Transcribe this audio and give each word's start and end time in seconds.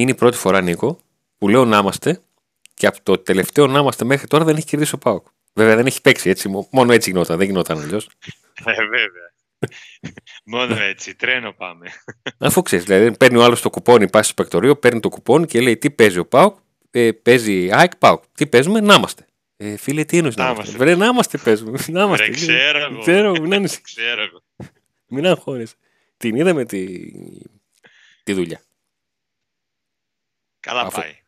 Να 0.00 0.06
είμαστε. 0.06 0.06
Είναι 0.06 0.10
η 0.10 0.14
πρώτη 0.14 0.36
φορά, 0.36 0.60
Νίκο, 0.60 0.98
που 1.38 1.48
λέω 1.48 1.64
να 1.64 1.78
είμαστε 1.78 2.22
και 2.74 2.86
από 2.86 2.98
το 3.02 3.18
τελευταίο 3.18 3.66
να 3.66 3.78
είμαστε 3.78 4.04
μέχρι 4.04 4.26
τώρα 4.26 4.44
δεν 4.44 4.56
έχει 4.56 4.66
κερδίσει 4.66 4.94
ο 4.94 4.98
Πάοκ. 4.98 5.26
Βέβαια 5.52 5.76
δεν 5.76 5.86
έχει 5.86 6.00
παίξει 6.00 6.30
έτσι. 6.30 6.66
Μόνο 6.70 6.92
έτσι 6.92 7.10
γινόταν. 7.10 7.38
Δεν 7.38 7.46
γινόταν 7.46 7.80
αλλιώς. 7.80 8.08
Ε, 8.64 8.72
βέβαια. 8.72 9.32
Μόνο 10.44 10.76
έτσι. 10.80 11.14
Τρένο 11.14 11.52
πάμε. 11.52 11.86
Αφού 12.38 12.62
ξέρεις, 12.62 12.84
δηλαδή 12.84 13.16
παίρνει 13.16 13.38
ο 13.38 13.42
άλλος 13.42 13.60
το 13.60 13.70
κουπόνι, 13.70 14.10
πάει 14.10 14.22
στο 14.22 14.34
παικτορείο, 14.34 14.76
παίρνει 14.76 15.00
το 15.00 15.08
κουπόνι 15.08 15.46
και 15.46 15.60
λέει 15.60 15.76
τι 15.76 15.90
παίζει 15.90 16.18
ο 16.18 16.26
Πάοκ. 16.26 16.56
Ε, 16.90 17.12
παίζει 17.12 17.68
ΑΕΚ 17.72 17.96
Πάοκ. 17.96 18.24
Τι 18.34 18.46
παίζουμε, 18.46 18.80
να 18.80 18.94
είμαστε. 18.94 19.26
Ε, 19.56 19.76
φίλε, 19.76 20.04
τι 20.04 20.16
εννοείς 20.16 20.36
να 20.36 20.50
είμαστε; 20.50 20.76
Βρε, 20.76 20.94
να 20.94 21.06
είμαστε 21.06 21.38
παίζουμε. 21.38 21.78
Να 21.88 22.02
είμαστε. 22.02 22.24
Ρε, 22.26 22.30
ξέρω 22.32 22.78
εγώ. 22.78 22.98
Ξέρω, 23.00 23.30
μην 23.40 23.68
ξέρω 23.82 24.22
εγώ. 24.22 24.42
Μην 25.08 25.26
αγχώνεσαι. 25.26 25.74
Την 26.16 26.36
είδαμε 26.36 26.64
τη, 26.64 27.10
τη 28.22 28.32
δουλειά. 28.32 28.60
Καλά 30.60 30.80
Αφού... 30.80 31.00
πάει. 31.00 31.18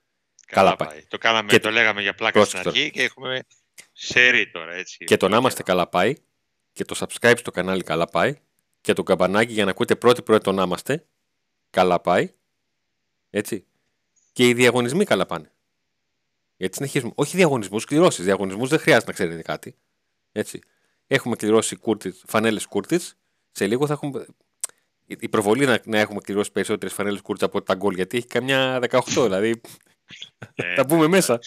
Καλά, 0.46 0.76
πάει. 0.76 1.04
Το, 1.08 1.18
κάναμε, 1.18 1.50
και... 1.50 1.58
το 1.58 1.70
λέγαμε 1.70 2.02
για 2.02 2.14
πλάκα 2.14 2.44
στην 2.44 2.58
αρχή 2.58 2.90
και 2.90 3.02
έχουμε 3.02 3.44
σερί 3.92 4.50
τώρα. 4.50 4.72
Έτσι. 4.72 5.04
Και 5.04 5.16
το 5.16 5.28
να 5.28 5.36
είμαστε 5.36 5.62
καλά 5.62 5.88
πάει 5.88 6.14
και 6.72 6.84
το 6.84 6.96
subscribe 6.98 7.38
στο 7.38 7.50
κανάλι 7.50 7.82
καλά 7.82 8.06
πάει 8.06 8.36
και 8.80 8.92
το 8.92 9.02
καμπανάκι 9.02 9.52
για 9.52 9.64
να 9.64 9.70
ακούτε 9.70 9.96
πρώτη 9.96 10.22
πρώτη 10.22 10.44
το 10.44 10.52
να 10.52 10.62
είμαστε 10.62 11.06
καλά 11.70 12.00
πάει. 12.00 12.32
Έτσι. 13.30 13.66
Και 14.32 14.48
οι 14.48 14.54
διαγωνισμοί 14.54 15.04
καλά 15.04 15.26
πάνε. 15.26 15.52
Γιατί 16.56 16.76
συνεχίζουμε. 16.76 17.12
Όχι 17.14 17.36
διαγωνισμούς, 17.36 17.84
κληρώσεις. 17.84 18.24
Διαγωνισμούς 18.24 18.68
δεν 18.68 18.78
χρειάζεται 18.78 19.06
να 19.06 19.12
ξέρετε 19.12 19.42
κάτι. 19.42 19.76
Έτσι. 20.32 20.60
Έχουμε 21.06 21.36
κληρώσει 21.36 21.78
φανέλες 22.26 22.66
κούρτη. 22.66 23.00
Σε 23.50 23.66
λίγο 23.66 23.86
θα 23.86 23.92
έχουμε. 23.92 24.26
Η 25.06 25.28
προβολή 25.28 25.64
να, 25.64 25.80
να 25.84 25.98
έχουμε 25.98 26.20
κληρώσεις 26.20 26.52
περισσότερες 26.52 26.94
φανέλε 26.94 27.20
κούρτη 27.20 27.44
από 27.44 27.62
τα 27.62 27.74
γκολ. 27.74 27.94
Γιατί 27.94 28.16
έχει 28.16 28.26
καμιά 28.26 28.78
18. 28.90 29.00
δηλαδή. 29.06 29.60
Ε, 30.54 30.74
θα 30.76 30.84
μπούμε 30.84 31.06
μέσα. 31.06 31.38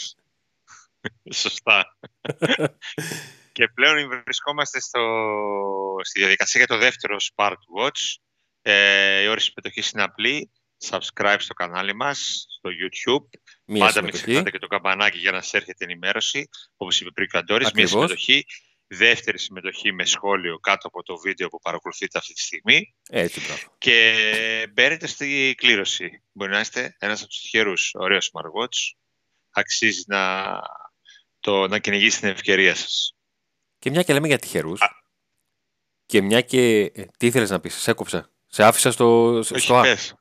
Σωστά. 1.32 1.98
και 3.56 3.68
πλέον 3.68 4.24
βρισκόμαστε 4.24 4.82
στο, 4.82 5.02
στη 6.02 6.20
διαδικασία 6.20 6.64
για 6.66 6.76
το 6.76 6.82
δεύτερο 6.82 7.18
Spark 7.36 7.58
Watch. 7.80 8.16
Ε, 8.62 9.22
η 9.22 9.28
όρη 9.28 9.42
συμμετοχή 9.42 9.90
είναι 9.94 10.04
απλή. 10.04 10.52
Subscribe 10.90 11.38
στο 11.40 11.54
κανάλι 11.54 11.96
μας, 11.96 12.46
στο 12.50 12.70
YouTube. 12.70 13.40
Μία 13.66 13.86
Πάντα 13.86 14.02
μην 14.02 14.12
ξεχνάτε 14.12 14.52
και 14.52 14.60
το 14.60 14.68
καμπανάκι 14.68 15.18
για 15.18 15.32
να 15.32 15.42
σας 15.42 15.54
έρχεται 15.54 15.84
ενημέρωση. 15.84 16.50
Όπως 16.78 17.02
είπε 17.02 17.12
πριν 17.12 17.28
ο 17.34 17.38
Αντόρης, 17.38 17.72
μία 17.72 17.88
συμμετοχή. 17.88 18.46
Δεύτερη 18.88 19.40
συμμετοχή 19.40 19.92
με 19.92 20.06
σχόλιο 20.06 20.60
κάτω 20.60 20.88
από 20.88 21.04
το 21.04 21.18
βίντεο 21.18 21.48
που 21.48 21.60
παρακολουθείτε 21.60 22.18
αυτή 22.18 22.34
τη 22.34 22.42
στιγμή. 22.42 22.96
Έτσι, 23.10 23.46
πράγμα. 23.46 23.76
Και 23.78 24.72
μπαίνετε 24.74 25.08
στη 25.08 25.54
κλήρωση. 25.58 26.24
Μπορεί 26.32 26.52
να 26.52 26.60
είστε 26.60 26.96
ένας 27.00 27.20
από 27.20 27.30
τους 27.30 27.40
τυχερούς. 27.40 27.92
Ωραίος 27.94 28.32
smartwatch. 28.34 28.98
Αξίζει 29.50 30.04
να, 30.08 30.60
το, 31.40 31.68
να 31.68 31.80
κυνηγήσει 31.80 32.20
την 32.20 32.30
ευκαιρία 32.30 32.76
σας. 32.76 33.16
Και 33.80 33.90
μια 33.90 34.04
και 34.04 34.14
λέμε 34.14 34.28
για 34.28 34.38
τυχερούς. 34.38 34.82
Και 36.06 36.22
μια 36.22 36.42
και... 36.42 36.92
Ε, 36.96 37.06
τι 37.18 37.26
ήθελες 37.28 37.50
να 37.50 37.60
πεις, 37.60 37.76
σε 37.76 37.92
έκοψα. 37.92 38.32
Σε 38.48 38.64
άφησα 38.64 38.92
στο... 38.92 39.34
Όχι, 39.34 39.60
στο... 39.60 39.80
πες. 39.82 40.16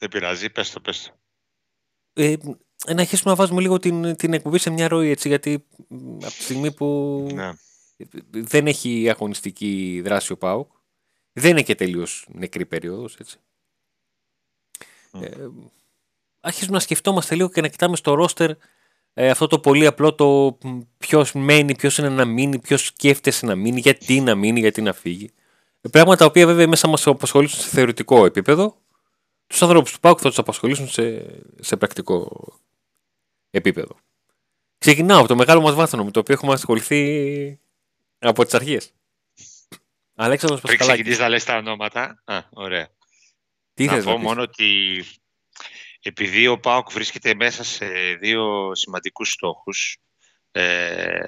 Δεν 0.00 0.08
πειράζει, 0.08 0.50
πες 0.50 0.70
το, 0.70 0.80
πες 0.80 1.02
το. 1.02 1.18
Ε, 2.22 2.36
να 2.86 3.00
αρχίσουμε 3.00 3.30
να 3.30 3.36
βάζουμε 3.36 3.60
λίγο 3.60 3.78
την, 3.78 4.16
την 4.16 4.32
εκπομπή 4.32 4.58
σε 4.58 4.70
μια 4.70 4.88
ροή, 4.88 5.10
έτσι, 5.10 5.28
γιατί 5.28 5.66
από 6.22 6.34
τη 6.36 6.42
στιγμή 6.42 6.72
που 6.72 7.28
ναι. 7.34 7.52
Δεν 8.30 8.66
έχει 8.66 9.10
αγωνιστική 9.10 10.00
δράση 10.04 10.32
ο 10.32 10.36
ΠΑΟΚ, 10.36 10.72
δεν 11.32 11.50
είναι 11.50 11.62
και 11.62 11.74
τελείως 11.74 12.26
νεκρή 12.32 12.66
περίοδος, 12.66 13.16
έτσι. 13.16 13.38
Mm. 15.12 15.22
Ε, 15.22 15.48
αρχίζουμε 16.40 16.74
να 16.74 16.80
σκεφτόμαστε 16.80 17.34
λίγο 17.34 17.48
και 17.48 17.60
να 17.60 17.68
κοιτάμε 17.68 17.96
στο 17.96 18.14
ρόστερ 18.14 18.50
ε, 19.20 19.30
αυτό 19.30 19.46
το 19.46 19.58
πολύ 19.58 19.86
απλό 19.86 20.14
το 20.14 20.58
ποιος 20.98 21.32
μένει, 21.32 21.76
ποιος 21.76 21.98
είναι 21.98 22.08
να 22.08 22.24
μείνει, 22.24 22.58
ποιος 22.58 22.86
σκέφτεσαι 22.86 23.46
να 23.46 23.54
μείνει, 23.54 23.80
γιατί 23.80 24.20
να 24.20 24.34
μείνει, 24.34 24.60
γιατί 24.60 24.82
να 24.82 24.92
φύγει. 24.92 25.30
Ε, 25.80 25.88
πράγματα 25.88 26.18
τα 26.18 26.24
οποία 26.24 26.46
βέβαια 26.46 26.68
μέσα 26.68 26.88
μας 26.88 27.06
απασχολήσουν 27.06 27.60
σε 27.60 27.68
θεωρητικό 27.68 28.24
επίπεδο. 28.24 28.76
Τους 29.46 29.62
ανθρώπους 29.62 29.92
του 29.92 30.00
ΠΑΟΚ 30.00 30.18
θα 30.22 30.28
τους 30.28 30.38
απασχολήσουν 30.38 30.88
σε, 30.88 31.26
σε 31.60 31.76
πρακτικό 31.76 32.46
επίπεδο. 33.50 33.96
Ξεκινάω 34.78 35.18
από 35.18 35.28
το 35.28 35.36
μεγάλο 35.36 35.60
μας 35.60 35.74
βάθρο 35.74 36.04
με 36.04 36.10
το 36.10 36.20
οποίο 36.20 36.34
έχουμε 36.34 36.52
ασχοληθεί 36.52 37.60
από 38.18 38.44
τις 38.44 38.54
αρχές. 38.54 38.92
Αλέξανδρος 40.14 40.60
Πριν 40.60 40.78
ξεκινήσεις 40.78 41.18
να 41.18 41.28
λες 41.28 41.44
τα 41.44 41.56
ονόματα. 41.56 42.22
Α, 42.24 42.42
ωραία. 42.50 42.88
Τι 43.74 43.84
να 43.84 44.02
πω 44.02 44.18
μόνο 44.18 44.42
ότι 44.42 45.04
επειδή 46.02 46.46
ο 46.46 46.58
ΠΑΟΚ 46.58 46.92
βρίσκεται 46.92 47.34
μέσα 47.34 47.64
σε 47.64 47.86
δύο 48.20 48.74
σημαντικούς 48.74 49.32
στόχους, 49.32 49.98
ε, 50.50 51.20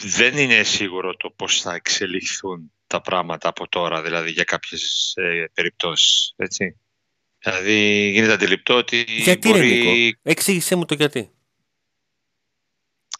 δεν 0.00 0.36
είναι 0.36 0.62
σίγουρο 0.62 1.16
το 1.16 1.30
πώς 1.30 1.60
θα 1.60 1.74
εξελιχθούν 1.74 2.72
τα 2.86 3.00
πράγματα 3.00 3.48
από 3.48 3.68
τώρα, 3.68 4.02
δηλαδή 4.02 4.30
για 4.30 4.44
κάποιες 4.44 5.12
ε, 5.16 5.50
περιπτώσεις, 5.54 6.32
έτσι. 6.36 6.80
Δηλαδή 7.38 8.10
γίνεται 8.10 8.32
αντιληπτό 8.32 8.74
ότι 8.74 9.04
γιατί 9.08 9.48
μπορεί... 9.48 9.68
Νίκο, 9.68 10.20
εξήγησέ 10.22 10.74
μου 10.74 10.84
το 10.84 10.94
γιατί. 10.94 11.30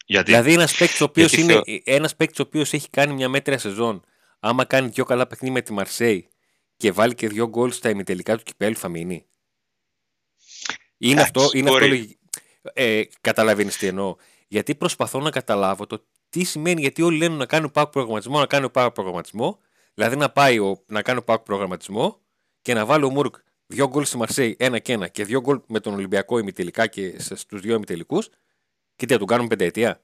Γιατί. 0.07 0.31
Δηλαδή 0.31 0.53
ένας 0.53 0.77
παίκτης 0.77 1.01
ο 1.01 1.03
οποίος, 1.03 1.33
είναι, 1.33 1.61
ένας 1.83 2.15
παίκτης 2.15 2.39
ο 2.39 2.41
οποίος 2.41 2.73
έχει 2.73 2.89
κάνει 2.89 3.13
μια 3.13 3.29
μέτρια 3.29 3.57
σεζόν, 3.57 4.03
άμα 4.39 4.65
κάνει 4.65 4.87
δυο 4.87 5.05
καλά 5.05 5.27
παιχνίδια 5.27 5.53
με 5.57 5.61
τη 5.61 5.73
Μαρσέη 5.73 6.27
και 6.77 6.91
βάλει 6.91 7.15
και 7.15 7.27
δύο 7.27 7.47
γκολ 7.47 7.71
στα 7.71 7.89
ημιτελικά 7.89 8.37
του 8.37 8.43
κυπέλου 8.43 8.75
θα 8.75 8.89
μείνει. 8.89 9.25
Είναι 10.97 11.21
αυτό, 11.21 11.49
είναι 11.53 11.69
αυτό 11.69 11.85
ε, 12.73 13.03
καταλαβαίνεις 13.21 13.77
τι 13.77 13.87
εννοώ. 13.87 14.15
Γιατί 14.47 14.75
προσπαθώ 14.75 15.19
να 15.19 15.29
καταλάβω 15.29 15.85
το 15.85 16.05
τι 16.29 16.43
σημαίνει, 16.43 16.81
γιατί 16.81 17.01
όλοι 17.01 17.17
λένε 17.17 17.35
να 17.35 17.45
κάνω 17.45 17.69
πάω 17.69 17.87
προγραμματισμό, 17.87 18.39
να 18.39 18.45
κάνω 18.45 18.69
πάω 18.69 18.91
προγραμματισμό. 18.91 19.59
Δηλαδή 19.93 20.15
να 20.15 20.29
πάει 20.29 20.59
ο, 20.59 20.83
να 20.87 21.01
κάνω 21.01 21.21
πάω 21.21 21.39
προγραμματισμό 21.39 22.21
και 22.61 22.73
να 22.73 22.85
βάλω 22.85 23.07
ο 23.07 23.09
Μούρκ 23.09 23.35
δύο 23.67 23.87
γκολ 23.87 24.05
στη 24.05 24.17
Μαρσέη, 24.17 24.55
ένα 24.59 24.79
και 24.79 24.93
ένα, 24.93 25.07
και 25.07 25.25
δύο 25.25 25.41
γκολ 25.41 25.61
με 25.67 25.79
τον 25.79 25.93
Ολυμπιακό 25.93 26.37
ημιτελικά 26.37 26.87
και 26.87 27.15
στους 27.19 27.61
δύο 27.61 27.75
ημιτελικούς. 27.75 28.29
Και 28.97 29.05
τι 29.05 29.13
θα 29.13 29.19
του 29.19 29.25
κάνουν 29.25 29.47
πενταετία; 29.47 30.01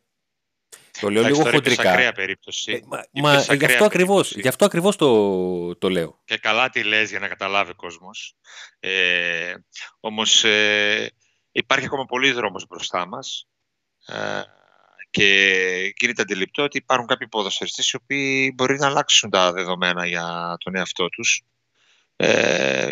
Το 0.99 1.09
λέω 1.09 1.23
λίγο 1.23 1.49
χοντρικά. 1.49 1.91
ακραία 1.91 2.11
περίπτωση. 2.11 2.71
Ε, 2.71 2.79
μα, 2.85 3.05
μα 3.13 3.55
γι' 3.55 3.65
αυτό 3.65 3.85
ακριβώς, 3.85 4.31
γι 4.31 4.47
αυτό 4.47 4.65
ακριβώς 4.65 4.95
το, 4.95 5.75
το 5.75 5.89
λέω. 5.89 6.21
Και 6.25 6.37
καλά 6.37 6.69
τι 6.69 6.83
λες 6.83 7.09
για 7.09 7.19
να 7.19 7.27
καταλάβει 7.27 7.71
ο 7.71 7.75
κόσμος. 7.75 8.35
Ε, 8.79 9.53
όμως 9.99 10.43
ε, 10.43 11.11
υπάρχει 11.51 11.85
ακόμα 11.85 12.05
πολύ 12.05 12.31
δρόμος 12.31 12.65
μπροστά 12.67 13.07
μας. 13.07 13.47
Ε, 14.05 14.41
και 15.09 15.93
γίνεται 15.99 16.21
αντιληπτό 16.21 16.63
ότι 16.63 16.77
υπάρχουν 16.77 17.07
κάποιοι 17.07 17.27
ποδοσφαιριστές 17.27 17.89
οι 17.89 17.95
οποίοι 17.95 18.51
μπορεί 18.55 18.77
να 18.77 18.87
αλλάξουν 18.87 19.29
τα 19.29 19.51
δεδομένα 19.51 20.05
για 20.05 20.57
τον 20.59 20.75
εαυτό 20.75 21.09
τους. 21.09 21.43
Ε, 22.15 22.91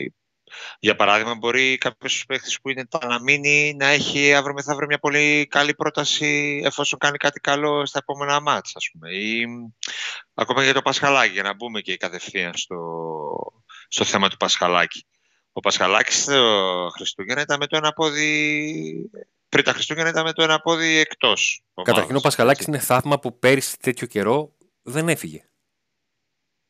για 0.80 0.96
παράδειγμα, 0.96 1.36
μπορεί 1.36 1.78
κάποιος 1.78 2.26
παίχτη 2.28 2.56
που 2.62 2.70
είναι 2.70 2.88
να 3.08 3.22
μείνει 3.22 3.76
να 3.78 3.88
έχει 3.88 4.34
αύριο 4.34 4.54
μεθαύριο 4.54 4.88
μια 4.88 5.00
πολύ 5.00 5.48
καλή 5.50 5.76
πρόταση 5.76 6.62
εφόσον 6.66 7.00
κάνει 7.00 7.18
κάτι 7.18 7.40
καλό 7.40 7.86
στα 7.86 8.00
επόμενα 8.02 8.42
μάτια, 8.42 8.74
ας 8.76 8.90
πούμε. 8.92 9.12
Ή 9.12 9.46
ακόμα 10.34 10.64
για 10.64 10.74
το 10.74 10.82
Πασχαλάκι, 10.82 11.34
για 11.34 11.44
να 11.44 11.54
μπούμε 11.54 11.82
και 11.82 11.98
κατευθείαν 11.98 12.54
στο, 12.56 12.78
στο 13.88 14.04
θέμα 14.04 14.30
του 14.30 14.38
Πασχαλάκη. 14.38 15.06
Ο 15.54 15.60
Πασχαλάκης 15.60 16.22
στο 16.22 16.92
Χριστούγεννα 16.96 17.42
ήταν 17.42 17.58
με 17.60 17.68
το 17.68 17.78
ένα 17.78 17.92
πόδι. 17.92 19.10
Πριν 19.50 19.64
τα 19.64 19.74
Χριστούγεννα 19.74 20.10
ήταν 20.10 20.24
με 20.24 20.34
το 20.34 20.44
ένα 20.44 20.60
πόδι 20.60 20.98
εκτός. 20.98 21.64
Καταρχήν, 21.84 22.16
ο 22.16 22.20
Πασχαλάκης 22.20 22.66
είναι 22.66 22.80
θαύμα 22.80 23.20
που 23.20 23.40
πέρυσι 23.40 23.78
τέτοιο 23.80 24.08
καιρό 24.08 24.56
δεν 24.82 25.10
έφυγε 25.10 25.51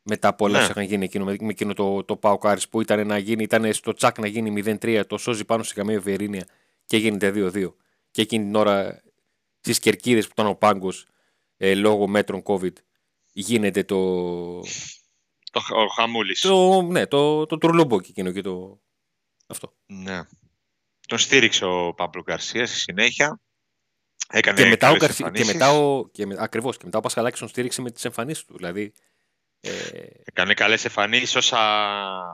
μετά 0.04 0.28
από 0.28 0.46
όλα 0.46 0.58
ναι. 0.58 0.64
όσα 0.64 0.72
είχαν 0.72 0.84
γίνει 0.84 1.04
εκείνο, 1.04 1.26
με, 1.26 1.38
εκείνο 1.50 1.74
το, 1.74 2.04
το 2.04 2.16
Πάο 2.16 2.38
Κάρις 2.38 2.70
που 2.70 2.82
ήταν, 2.82 3.08
να 3.08 3.18
γίνει, 3.18 3.44
ήταν 3.44 3.74
στο 3.74 3.94
τσακ 3.94 4.20
να 4.20 4.28
γίνει 4.28 4.64
0-3, 4.66 5.04
το 5.08 5.18
σώζει 5.18 5.46
πάνω 5.46 5.64
σε 5.64 5.74
καμία 5.74 5.96
ευερήνεια 5.96 6.48
και 6.86 6.98
γίνεται 6.98 7.32
2-2. 7.36 7.74
Και 8.12 8.22
εκείνη 8.22 8.46
την 8.46 8.56
ώρα 8.56 9.02
στις 9.60 9.80
κερκίδες 9.80 10.26
που 10.26 10.32
ήταν 10.34 10.48
ο 10.48 10.56
πάγκος 10.56 11.06
ε, 11.58 11.76
λόγω 11.76 12.08
μέτρων 12.08 12.44
COVID 12.46 12.74
γίνεται 13.34 13.84
το. 13.84 13.98
Το 15.52 15.62
ο 15.76 15.88
χαμούλης. 15.88 16.42
Το, 16.42 16.82
ναι, 16.82 17.08
το, 17.08 17.46
το 17.46 17.58
τουρλούμποκι 17.58 18.10
εκείνο 18.10 18.32
και 18.32 18.42
το. 18.42 18.82
Αυτό. 19.48 19.74
Ναι. 19.86 20.22
Τον 21.08 21.18
στήριξε 21.18 21.66
ο 21.66 21.94
Παύλο 21.94 22.22
Γκαρσίας 22.22 22.70
στη 22.70 22.80
συνέχεια. 22.80 23.42
Έκανε 24.30 24.62
και 24.62 24.70
μετά 24.70 24.92
ο 24.92 24.96
Γκαρσία. 24.96 25.30
Και 25.30 25.46
μετά 25.46 25.72
ο, 25.72 26.08
και 26.08 26.26
με, 26.26 26.36
ακριβώς, 26.40 26.78
και 26.78 26.86
μετά 26.86 26.98
ο 26.98 27.02
Πασχαλάκης 27.02 27.40
τον 27.40 27.48
στήριξε 27.48 27.82
με 27.82 27.92
τις 27.92 28.06
εμφανίσεις 28.06 28.46
του. 28.46 28.58
Δηλαδή 28.58 28.82
ε... 28.82 28.94
Έκανε 30.24 30.54
καλές 30.54 30.86
εμφανίσεις 30.86 31.36
ως 31.36 31.54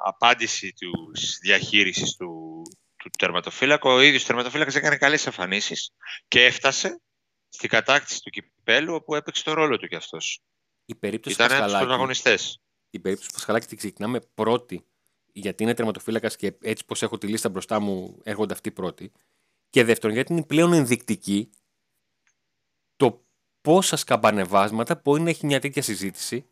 απάντηση 0.03 0.73
τους 0.73 1.37
διαχείρισης 1.37 2.15
του, 2.15 2.61
του 2.97 3.09
τερματοφύλακου. 3.17 3.89
Ο 3.89 4.01
ίδιος 4.01 4.25
τερματοφύλακας 4.25 4.75
έκανε 4.75 4.97
καλές 4.97 5.25
εμφανίσεις 5.25 5.91
και 6.27 6.45
έφτασε 6.45 7.01
στην 7.49 7.69
κατάκτηση 7.69 8.21
του 8.21 8.29
κυπέλου 8.29 8.93
όπου 8.93 9.15
έπαιξε 9.15 9.43
το 9.43 9.53
ρόλο 9.53 9.77
του 9.77 9.87
κι 9.87 9.95
αυτός. 9.95 10.41
Η 10.85 10.95
περίπτωση 10.95 11.35
Ήταν 11.35 11.51
ένας 11.51 11.77
πρωταγωνιστές. 11.77 12.61
Η 12.89 12.99
περίπτωση 12.99 13.29
του 13.29 13.35
Πασχαλάκη 13.35 13.67
την 13.67 13.77
ξεκινάμε 13.77 14.19
πρώτη 14.33 14.85
γιατί 15.33 15.63
είναι 15.63 15.73
τερματοφύλακας 15.73 16.35
και 16.35 16.57
έτσι 16.61 16.85
πως 16.85 17.01
έχω 17.01 17.17
τη 17.17 17.27
λίστα 17.27 17.49
μπροστά 17.49 17.79
μου 17.79 18.19
έρχονται 18.23 18.53
αυτοί 18.53 18.71
πρώτοι. 18.71 19.11
Και 19.69 19.83
δεύτερον, 19.83 20.15
γιατί 20.15 20.33
είναι 20.33 20.43
πλέον 20.43 20.73
ενδεικτική 20.73 21.49
το 22.95 23.25
πόσα 23.61 23.95
σκαμπανεβάσματα 23.95 25.01
μπορεί 25.03 25.21
να 25.21 25.29
έχει 25.29 25.45
μια 25.45 25.59
τέτοια 25.59 25.81
συζήτηση 25.81 26.49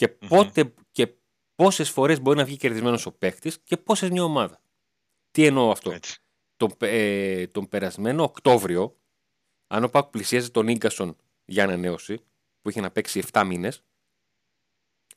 και, 0.00 0.08
πότε, 0.08 0.74
και 0.90 1.14
πόσες 1.54 1.90
φορές 1.90 2.20
μπορεί 2.20 2.36
να 2.36 2.44
βγει 2.44 2.56
κερδισμένος 2.56 3.06
ο 3.06 3.12
παίχτη 3.12 3.52
και 3.64 3.76
πόσες 3.76 4.10
μια 4.10 4.24
ομάδα. 4.24 4.62
Τι 5.30 5.46
εννοώ 5.46 5.70
αυτό; 5.70 5.98
Τον, 6.56 6.72
ε, 6.78 7.46
τον 7.46 7.68
περασμένο 7.68 8.22
Οκτώβριο, 8.22 8.96
αν 9.66 9.84
ο 9.84 9.88
Πάκ 9.88 10.10
πλησίαζε 10.10 10.50
τον 10.50 10.76
γκασον 10.76 11.16
για 11.44 11.64
ανανέωση, 11.64 12.24
που 12.60 12.70
είχε 12.70 12.80
να 12.80 12.90
παίξει 12.90 13.22
7 13.32 13.44
μήνες, 13.46 13.82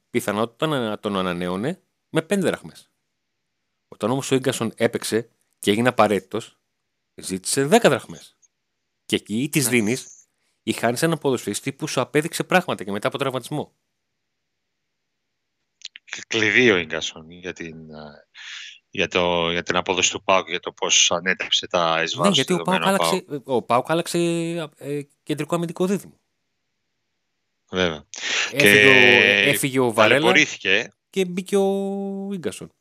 πιθανότητα 0.10 0.68
να 0.68 1.00
τον 1.00 1.18
ανανέωνε 1.18 1.82
με 2.10 2.22
5 2.22 2.40
δραχμές. 2.40 2.92
Όταν 3.88 4.12
όμως 4.12 4.32
ο 4.32 4.38
γκασον 4.38 4.72
έπαιξε 4.76 5.30
και 5.60 5.72
έγινε 5.72 5.90
απαραίτητος, 5.90 6.58
ζήτησε 7.16 7.68
10 7.72 7.80
δραχμές. 7.84 8.38
Και 9.06 9.16
εκεί 9.16 9.44
ή 9.44 9.50
τις 9.50 9.64
ναι. 9.64 9.70
δίνεις 9.70 10.28
ή 10.64 10.72
χάνει 10.72 10.98
έναν 11.02 11.18
ποδοσφαιριστή 11.18 11.74
που 11.74 11.88
σου 11.88 12.02
απέδειξε 12.02 12.44
πράγματα 12.44 12.84
και 12.84 12.92
μετά 12.92 13.08
από 13.08 13.18
τραυματισμό. 13.18 13.74
Κλειδί 16.28 16.72
ο 16.72 16.84
γκασον 16.84 17.32
για 17.32 17.54
την, 17.54 17.76
για, 18.90 19.08
το, 19.08 19.52
για 19.52 19.64
την 19.64 19.76
απόδοση 19.76 20.12
του 20.12 20.24
Πάουκ, 20.24 20.50
για 20.50 20.60
το 20.60 20.72
πώς 20.72 21.12
ανέτρεψε 21.12 21.68
τα 21.68 22.02
εισβάρους. 22.04 22.38
Ναι, 22.38 22.44
γιατί 22.44 22.54
ο 22.54 22.64
Πάουκ 22.64 22.86
άλλαξε, 22.86 23.26
ο 23.44 23.62
Πάουκ 23.62 23.92
άλλαξε 23.92 24.18
ε, 24.78 25.02
κεντρικό 25.24 25.56
αμυντικό 25.56 25.86
δίδυμο. 25.86 26.20
Βέβαια. 27.72 28.06
Έφυγε, 28.52 28.82
και... 28.82 28.88
ο, 28.88 29.50
έφυγε 29.50 29.80
ο 29.80 29.94
Βαρέλα 29.94 30.34
και 31.10 31.26
μπήκε 31.26 31.58
ο 31.58 32.30
Ίγκασον. 32.34 32.74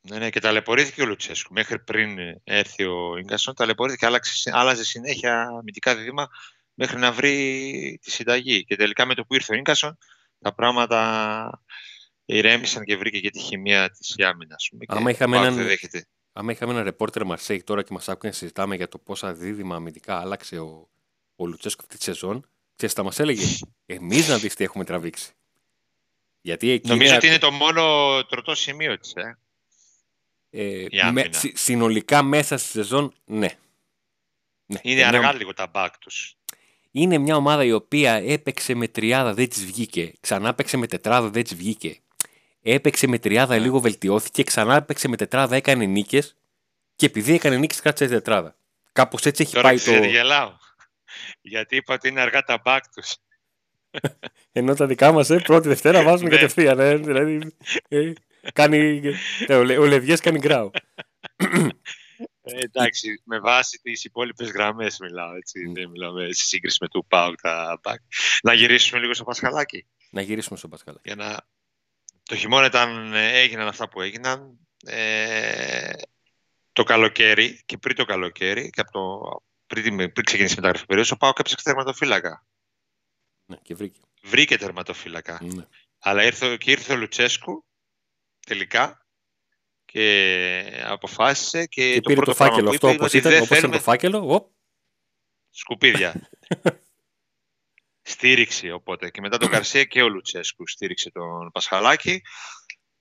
Ναι, 0.00 0.18
ναι, 0.18 0.30
και 0.30 0.40
ταλαιπωρήθηκε 0.40 1.02
ο 1.02 1.06
Λουτσέσκου. 1.06 1.52
Μέχρι 1.52 1.78
πριν 1.78 2.18
έρθει 2.44 2.84
ο 2.84 3.16
Ίγκασον, 3.16 3.54
ταλαιπωρήθηκε, 3.54 4.06
άλλαξε, 4.06 4.50
άλλαζε 4.54 4.84
συνέχεια 4.84 5.42
αμυντικά 5.42 5.96
δίδυμα 5.96 6.28
μέχρι 6.74 6.98
να 6.98 7.12
βρει 7.12 7.98
τη 8.02 8.10
συνταγή. 8.10 8.64
Και 8.64 8.76
τελικά 8.76 9.04
με 9.04 9.14
το 9.14 9.24
που 9.24 9.34
ήρθε 9.34 9.54
ο 9.54 9.56
Ίγκασον, 9.56 9.98
τα 10.40 10.54
πράγματα 10.54 11.62
ηρέμησαν 12.26 12.84
και 12.84 12.96
βρήκε 12.96 13.20
και 13.20 13.30
τη 13.30 13.38
χημεία 13.38 13.90
της 13.90 14.14
άμυνα. 14.18 14.56
Άμα 14.86 15.10
είχαμε 15.10 15.36
έναν, 15.36 15.58
άμα 16.32 16.52
είχαμε 16.52 16.72
ένα 16.72 16.82
ρεπόρτερ 16.82 17.24
Μαρσέη 17.24 17.62
τώρα 17.62 17.82
και 17.82 17.92
μας 17.92 18.08
άκουγε 18.08 18.28
να 18.28 18.34
συζητάμε 18.34 18.76
για 18.76 18.88
το 18.88 18.98
πόσα 18.98 19.32
δίδυμα 19.32 19.76
αμυντικά 19.76 20.20
άλλαξε 20.20 20.58
ο, 20.58 20.88
ο 21.36 21.46
Λουτσέσκο 21.46 21.82
αυτή 21.84 21.96
τη 21.96 22.02
σεζόν, 22.02 22.48
ξέρεις, 22.76 22.94
θα 22.94 23.02
μας 23.02 23.18
έλεγε 23.18 23.58
εμείς 23.86 24.28
να 24.28 24.38
δεις 24.38 24.54
τι 24.54 24.64
έχουμε 24.64 24.84
τραβήξει. 24.84 25.32
Γιατί 26.40 26.70
εκεί 26.70 26.88
Νομίζω 26.88 27.14
ότι 27.14 27.26
είναι 27.26 27.38
το 27.38 27.50
μόνο 27.50 27.82
τροτό 28.24 28.54
σημείο 28.54 28.98
της. 28.98 29.12
Ε. 29.14 29.38
Ε, 30.50 30.86
με, 31.12 31.30
συνολικά 31.54 32.22
μέσα 32.22 32.56
στη 32.56 32.68
σεζόν, 32.68 33.14
ναι. 33.24 33.48
ναι. 34.66 34.78
Είναι 34.82 35.04
αργά 35.04 35.32
λίγο 35.32 35.54
τα 35.54 35.66
μπακ 35.66 35.98
τους. 35.98 36.36
Είναι 36.90 37.18
μια 37.18 37.36
ομάδα 37.36 37.64
η 37.64 37.72
οποία 37.72 38.12
έπαιξε 38.12 38.74
με 38.74 38.88
τριάδα, 38.88 39.34
δεν 39.34 39.48
της 39.48 39.64
βγήκε. 39.64 40.12
Ξανά 40.20 40.48
έπαιξε 40.48 40.76
με 40.76 40.86
τετράδα, 40.86 41.28
δεν 41.28 41.42
της 41.42 41.54
βγήκε. 41.54 42.00
Έπαιξε 42.68 43.06
με 43.06 43.18
τριάδα, 43.18 43.54
yeah. 43.54 43.58
Ναι. 43.58 43.64
λίγο 43.64 43.80
βελτιώθηκε. 43.80 44.42
Ξανά 44.42 44.76
έπαιξε 44.76 45.08
με 45.08 45.16
τετράδα, 45.16 45.56
έκανε 45.56 45.84
νίκες. 45.84 46.36
Και 46.96 47.06
επειδή 47.06 47.34
έκανε 47.34 47.56
νίκες, 47.56 47.80
κράτησε 47.80 48.08
τετράδα. 48.08 48.56
Κάπως 48.92 49.24
έτσι 49.24 49.42
έχει 49.42 49.52
Τώρα 49.54 49.68
πάει 49.68 49.78
το. 49.78 49.92
γελάω. 49.92 50.56
Γιατί 51.40 51.76
είπα 51.76 51.94
ότι 51.94 52.08
είναι 52.08 52.20
αργά 52.20 52.42
τα 52.42 52.60
μπακ 52.64 52.84
τους. 52.94 53.14
Ενώ 54.52 54.74
τα 54.74 54.86
δικά 54.86 55.12
μας, 55.12 55.30
ε, 55.30 55.38
πρώτη 55.38 55.68
Δευτέρα 55.68 56.02
βάζουμε 56.08 56.28
ναι. 56.28 56.34
κατευθείαν. 56.34 56.78
Ε, 56.78 56.96
δηλαδή, 56.96 57.56
ε, 57.88 58.12
κάνει, 58.52 59.02
ε, 59.46 59.54
ο, 59.54 59.82
ο 59.82 59.86
Λευγιές 59.86 60.20
κάνει 60.20 60.38
γκράου. 60.38 60.70
Ε, 62.42 62.58
εντάξει, 62.58 63.22
με 63.24 63.40
βάση 63.40 63.78
τις 63.82 64.04
υπόλοιπες 64.04 64.50
γραμμές 64.50 64.98
μιλάω. 64.98 65.34
Έτσι, 65.34 65.72
Δεν 65.74 65.90
μιλάω 65.90 66.12
με 66.12 66.28
σύγκριση 66.30 66.78
με 66.80 66.88
του 66.88 67.06
Πάου 67.08 67.34
τα 67.34 67.80
μπακ. 67.82 68.00
Να 68.42 68.52
γυρίσουμε 68.52 69.00
λίγο 69.00 69.14
στο 69.14 69.24
Πασχαλάκι. 69.24 69.86
Να 70.10 70.20
γυρίσουμε 70.20 70.58
στο 70.58 70.68
Πασχαλάκι. 70.68 71.02
Για 71.04 71.16
να... 71.16 71.46
Το 72.28 72.36
χειμώνα 72.36 72.66
ήταν, 72.66 73.12
έγιναν 73.14 73.68
αυτά 73.68 73.88
που 73.88 74.00
έγιναν. 74.00 74.58
Ε, 74.86 75.92
το 76.72 76.82
καλοκαίρι 76.82 77.62
και 77.66 77.78
πριν 77.78 77.96
το 77.96 78.04
καλοκαίρι, 78.04 78.70
και 78.70 78.80
από 78.80 78.90
το, 78.90 79.36
πριν, 79.66 79.96
πριν 79.96 80.24
ξεκινήσει 80.24 80.52
η 80.52 80.56
μεταγραφή 80.56 80.86
περίοδος, 80.86 81.12
ο 81.12 81.16
Πάου 81.16 81.30
έπαιξε 81.30 81.56
τερματοφύλακα. 81.62 82.46
Ναι, 83.46 83.56
και 83.62 83.74
βρήκε. 83.74 84.00
Βρήκε 84.22 84.58
τερματοφύλακα. 84.58 85.38
Ναι. 85.42 85.66
Αλλά 85.98 86.24
ήρθε, 86.24 86.56
και 86.56 86.70
ήρθε 86.70 86.92
ο 86.92 86.96
Λουτσέσκου 86.96 87.64
τελικά 88.46 89.06
και 89.84 90.82
αποφάσισε 90.84 91.66
και, 91.66 91.92
και 91.92 92.00
το 92.00 92.08
πήρε 92.08 92.20
το 92.20 92.34
φάκελο 92.34 92.70
αυτό 92.70 92.88
όπως 92.88 93.12
ήταν, 93.12 93.42
όπως 93.42 93.58
ήταν 93.58 93.70
το 93.70 93.80
φάκελο. 93.80 94.34
Οπ. 94.34 94.50
Σκουπίδια. 95.50 96.28
στήριξη 98.06 98.70
οπότε. 98.70 99.10
Και 99.10 99.20
μετά 99.20 99.38
τον 99.38 99.48
Καρσία 99.48 99.84
και 99.84 100.02
ο 100.02 100.08
Λουτσέσκου 100.08 100.68
στήριξε 100.68 101.10
τον 101.10 101.50
Πασχαλάκη. 101.52 102.22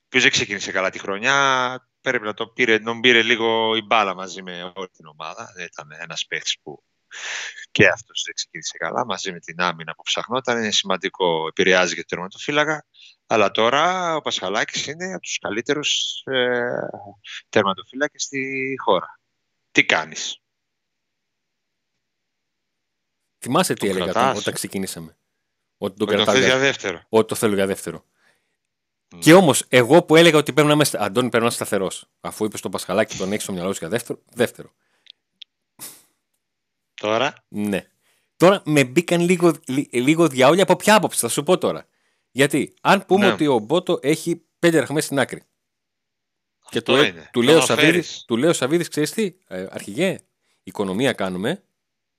Ο 0.10 0.20
δεν 0.20 0.32
ξεκίνησε 0.32 0.72
καλά 0.72 0.90
τη 0.90 1.00
χρονιά. 1.00 1.90
Πρέπει 2.02 2.26
να 2.26 2.34
το 2.34 2.48
πήρε, 2.48 2.80
τον 2.80 3.00
πήρε 3.00 3.22
λίγο 3.22 3.76
η 3.76 3.82
μπάλα 3.82 4.16
μαζί 4.16 4.42
με 4.42 4.72
όλη 4.76 4.90
την 4.90 5.06
ομάδα. 5.06 5.52
Δεν 5.56 5.66
ήταν 5.66 5.88
ένας 6.02 6.26
παίχτη 6.26 6.52
που 6.64 6.84
και 7.72 7.88
αυτός 7.88 8.22
δεν 8.26 8.34
ξεκίνησε 8.34 8.78
καλά 8.78 9.06
μαζί 9.06 9.32
με 9.32 9.40
την 9.40 9.62
άμυνα 9.62 9.96
που 9.96 10.04
ψαχνόταν. 10.04 10.58
Είναι 10.58 10.72
σημαντικό, 10.72 11.48
επηρεάζει 11.48 11.96
και 11.96 12.02
το 12.02 12.08
τερματοφύλακα. 12.08 12.86
Αλλά 13.28 13.52
τώρα 13.52 14.16
ο 14.16 14.22
Πασχαλάκης 14.22 14.88
είναι 14.88 15.14
από 15.14 15.22
τους 15.22 15.38
καλύτερους 15.38 16.22
ε, 16.26 16.80
τερματοφύλακες 17.50 18.24
στη 18.24 18.74
χώρα. 18.84 19.20
Τι 19.72 19.86
κάνεις; 19.86 20.42
Θυμάσαι 23.46 23.74
τι 23.74 23.88
έλεγα 23.88 24.06
όταν, 24.06 24.36
όταν 24.36 24.54
ξεκινήσαμε; 24.54 25.18
Ότι 25.78 25.98
τον 25.98 26.08
κρατάω 26.08 26.38
για 26.38 26.58
δεύτερο. 26.58 27.02
Ότι 27.10 27.28
το 27.28 27.36
θέλω 27.36 27.56
για 27.56 27.66
δεύτερο. 27.66 28.06
Mm. 29.16 29.18
Και 29.20 29.34
όμως, 29.34 29.66
εγώ 29.68 30.04
που 30.04 30.16
έλεγα 30.16 30.38
ότι 30.38 30.54
πρέπει 30.54 30.68
να 30.68 30.74
είμαι. 30.74 30.86
Αντώνη, 30.94 31.30
πρέπει 31.30 31.44
να 31.44 31.50
είσαι 31.50 31.56
σταθερός. 31.56 32.10
Αφού 32.22 32.46
είπες 32.46 32.60
στον 32.60 32.72
Πασχαλάκη 32.72 33.18
τον 33.18 33.32
έχεις 33.32 33.44
στο 33.44 33.52
μυαλό 33.54 33.72
σου 33.72 33.80
για 33.80 33.90
δεύτερο. 33.90 34.20
Δεύτερο. 34.34 34.70
Τώρα; 36.94 37.34
Ναι. 37.48 37.88
Τώρα 38.36 38.62
με 38.66 38.84
μπήκαν 38.84 39.22
λίγο, 39.22 39.54
λίγο 39.92 40.28
διάολια 40.28 40.64
από 40.64 40.76
ποια 40.76 40.96
άποψη, 40.96 41.20
θα 41.20 41.30
σου 41.30 41.44
πω 41.44 41.58
τώρα. 41.58 41.88
Γιατί, 42.32 42.74
αν 42.82 43.06
πούμε 43.06 43.26
ναι. 43.26 43.32
ότι 43.32 43.48
ο 43.48 43.60
Μπότο 43.60 44.00
έχει 44.02 44.46
πέντε 44.60 44.80
ραχμέ 44.80 45.02
στην 45.02 45.20
άκρη. 45.20 45.44
και 46.70 46.82
το, 46.82 47.04
είναι. 47.04 47.30
του, 47.34 47.42
λέει 47.42 47.62
Σαββίδης, 47.62 48.24
του 48.28 48.38
λέω 48.38 48.54
Σαββίδης, 48.54 48.88
ξέρεις 48.88 49.12
τι, 49.12 49.36
ε, 49.48 49.68
αρχηγέ, 49.70 50.20
οικονομία 50.64 51.14
κάνουμε, 51.14 51.64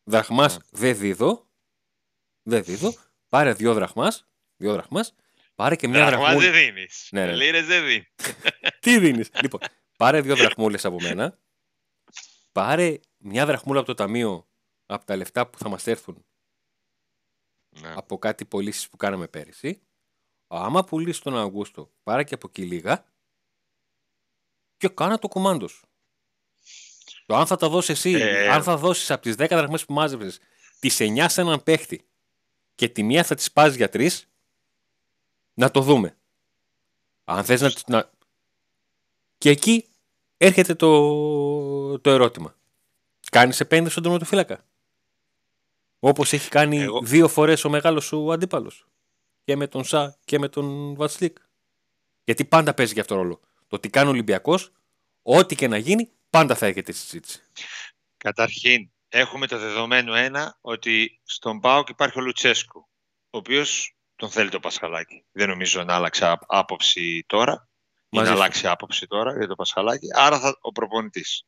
δραχμάς 0.07 0.59
ναι. 0.59 0.65
δεν 0.71 0.97
δίδω, 0.97 1.49
δεν 2.43 2.65
δίδω, 2.65 2.95
πάρε 3.29 3.53
δύο 3.53 3.75
δραχμάς, 3.75 4.29
δύο 4.57 4.73
δραχμάς, 4.73 5.15
πάρε 5.55 5.77
και 5.77 5.89
μια 5.89 6.07
δραχμούλα. 6.07 6.39
δεν 6.39 6.53
δίνεις, 6.53 7.09
ναι, 7.13 7.27
ναι. 7.27 7.35
λίρες 7.35 7.67
δεν 7.67 7.85
δίνεις. 7.85 8.13
τι 8.81 8.99
δίνεις, 8.99 9.31
λοιπόν, 9.43 9.61
πάρε 9.97 10.21
δύο 10.21 10.37
δραχμούλες 10.37 10.85
από 10.85 11.01
μένα, 11.01 11.39
πάρε 12.53 12.99
μια 13.17 13.47
δραχμούλα 13.47 13.79
από 13.79 13.89
το 13.89 13.95
ταμείο, 13.95 14.49
από 14.87 15.05
τα 15.05 15.17
λεφτά 15.17 15.51
που 15.51 15.59
θα 15.59 15.69
μας 15.69 15.87
έρθουν, 15.87 16.27
ναι. 17.81 17.93
από 17.97 18.19
κάτι 18.19 18.45
πωλήσεις 18.45 18.89
που 18.89 18.97
κάναμε 18.97 19.29
πέρυσι, 19.29 19.83
άμα 20.47 20.85
πουλήσεις 20.85 21.23
τον 21.23 21.37
Αυγούστο, 21.37 21.93
πάρε 22.03 22.25
και 22.25 22.35
από 22.35 22.47
εκεί 22.49 22.63
λίγα 22.63 23.05
και 24.77 24.89
κάνα 24.89 25.19
το 25.19 25.29
κουμάντος 25.29 25.73
σου. 25.73 25.89
Το 27.27 27.37
αν 27.37 27.47
θα 27.47 27.57
τα 27.57 27.69
δώσεις 27.69 27.89
εσύ, 27.99 28.11
ε... 28.11 28.49
αν 28.49 28.63
θα 28.63 28.77
δώσεις 28.77 29.11
από 29.11 29.23
τις 29.23 29.35
10 29.39 29.47
δραχμές 29.49 29.85
που 29.85 29.93
μάζεψες, 29.93 30.39
τις 30.79 30.97
9 31.01 31.25
σε 31.29 31.41
έναν 31.41 31.63
παίχτη 31.63 32.07
και 32.75 32.89
τη 32.89 33.03
μία 33.03 33.25
θα 33.25 33.35
τις 33.35 33.53
πας 33.53 33.75
για 33.75 33.89
τρεις, 33.89 34.29
να 35.55 35.71
το 35.71 35.81
δούμε. 35.81 36.17
Αν 37.25 37.45
θες 37.45 37.61
να, 37.61 37.73
να. 37.87 38.11
Και 39.39 39.51
εκεί 39.51 39.89
έρχεται 40.37 40.75
το, 40.75 41.99
το 41.99 42.11
ερώτημα. 42.11 42.57
Κάνεις 43.31 43.61
επένδυση 43.61 43.91
στον 43.91 44.03
τερματοφύλακα. 44.03 44.65
Όπως 45.99 46.33
έχει 46.33 46.49
κάνει 46.49 46.79
Εγώ... 46.79 47.01
δύο 47.03 47.29
φορές 47.29 47.65
ο 47.65 47.69
μεγάλος 47.69 48.05
σου 48.05 48.33
αντίπαλος 48.33 48.87
και 49.45 49.57
με 49.57 49.67
τον 49.67 49.85
Σα 49.85 50.11
και 50.25 50.39
με 50.39 50.49
τον 50.49 50.95
Βασλίκ. 50.95 51.37
Γιατί 52.25 52.45
πάντα 52.45 52.75
παίζει 52.75 52.93
για 52.93 53.03
αυτό 53.03 53.15
το 53.15 53.21
ρόλο. 53.21 53.41
Το 53.67 53.79
τι 53.79 53.91
κάνει 53.91 54.07
ο 54.07 54.11
Ολυμπιακός, 54.11 54.73
ό,τι 55.23 55.55
και 55.55 55.69
να 55.69 55.77
γίνει, 55.77 56.11
πάντα 56.31 56.55
θα 56.55 56.67
έχετε 56.67 56.93
συζήτηση. 56.93 57.41
Καταρχήν, 58.17 58.91
έχουμε 59.09 59.47
το 59.47 59.59
δεδομένο 59.59 60.15
ένα 60.15 60.59
ότι 60.61 61.21
στον 61.25 61.61
Πάοκ 61.61 61.89
υπάρχει 61.89 62.19
ο 62.19 62.23
Λουτσέσκου, 62.23 62.89
ο 63.31 63.39
οποίος 63.39 63.97
τον 64.17 64.31
θέλει 64.31 64.51
το 64.51 64.61
Πασχαλάκι. 64.61 65.25
Δεν 65.33 65.49
νομίζω 65.49 65.85
να 65.85 65.95
άλλαξε 65.95 66.37
άποψη 66.47 67.25
τώρα. 67.27 67.69
Ή 68.09 68.19
να 68.19 68.31
αλλάξει 68.31 68.67
άποψη 68.67 69.07
τώρα 69.07 69.37
για 69.37 69.47
το 69.47 69.55
Πασχαλάκι. 69.55 70.07
Άρα 70.15 70.41
θα, 70.41 70.59
ο 70.61 70.73
προπονητής. 70.73 71.47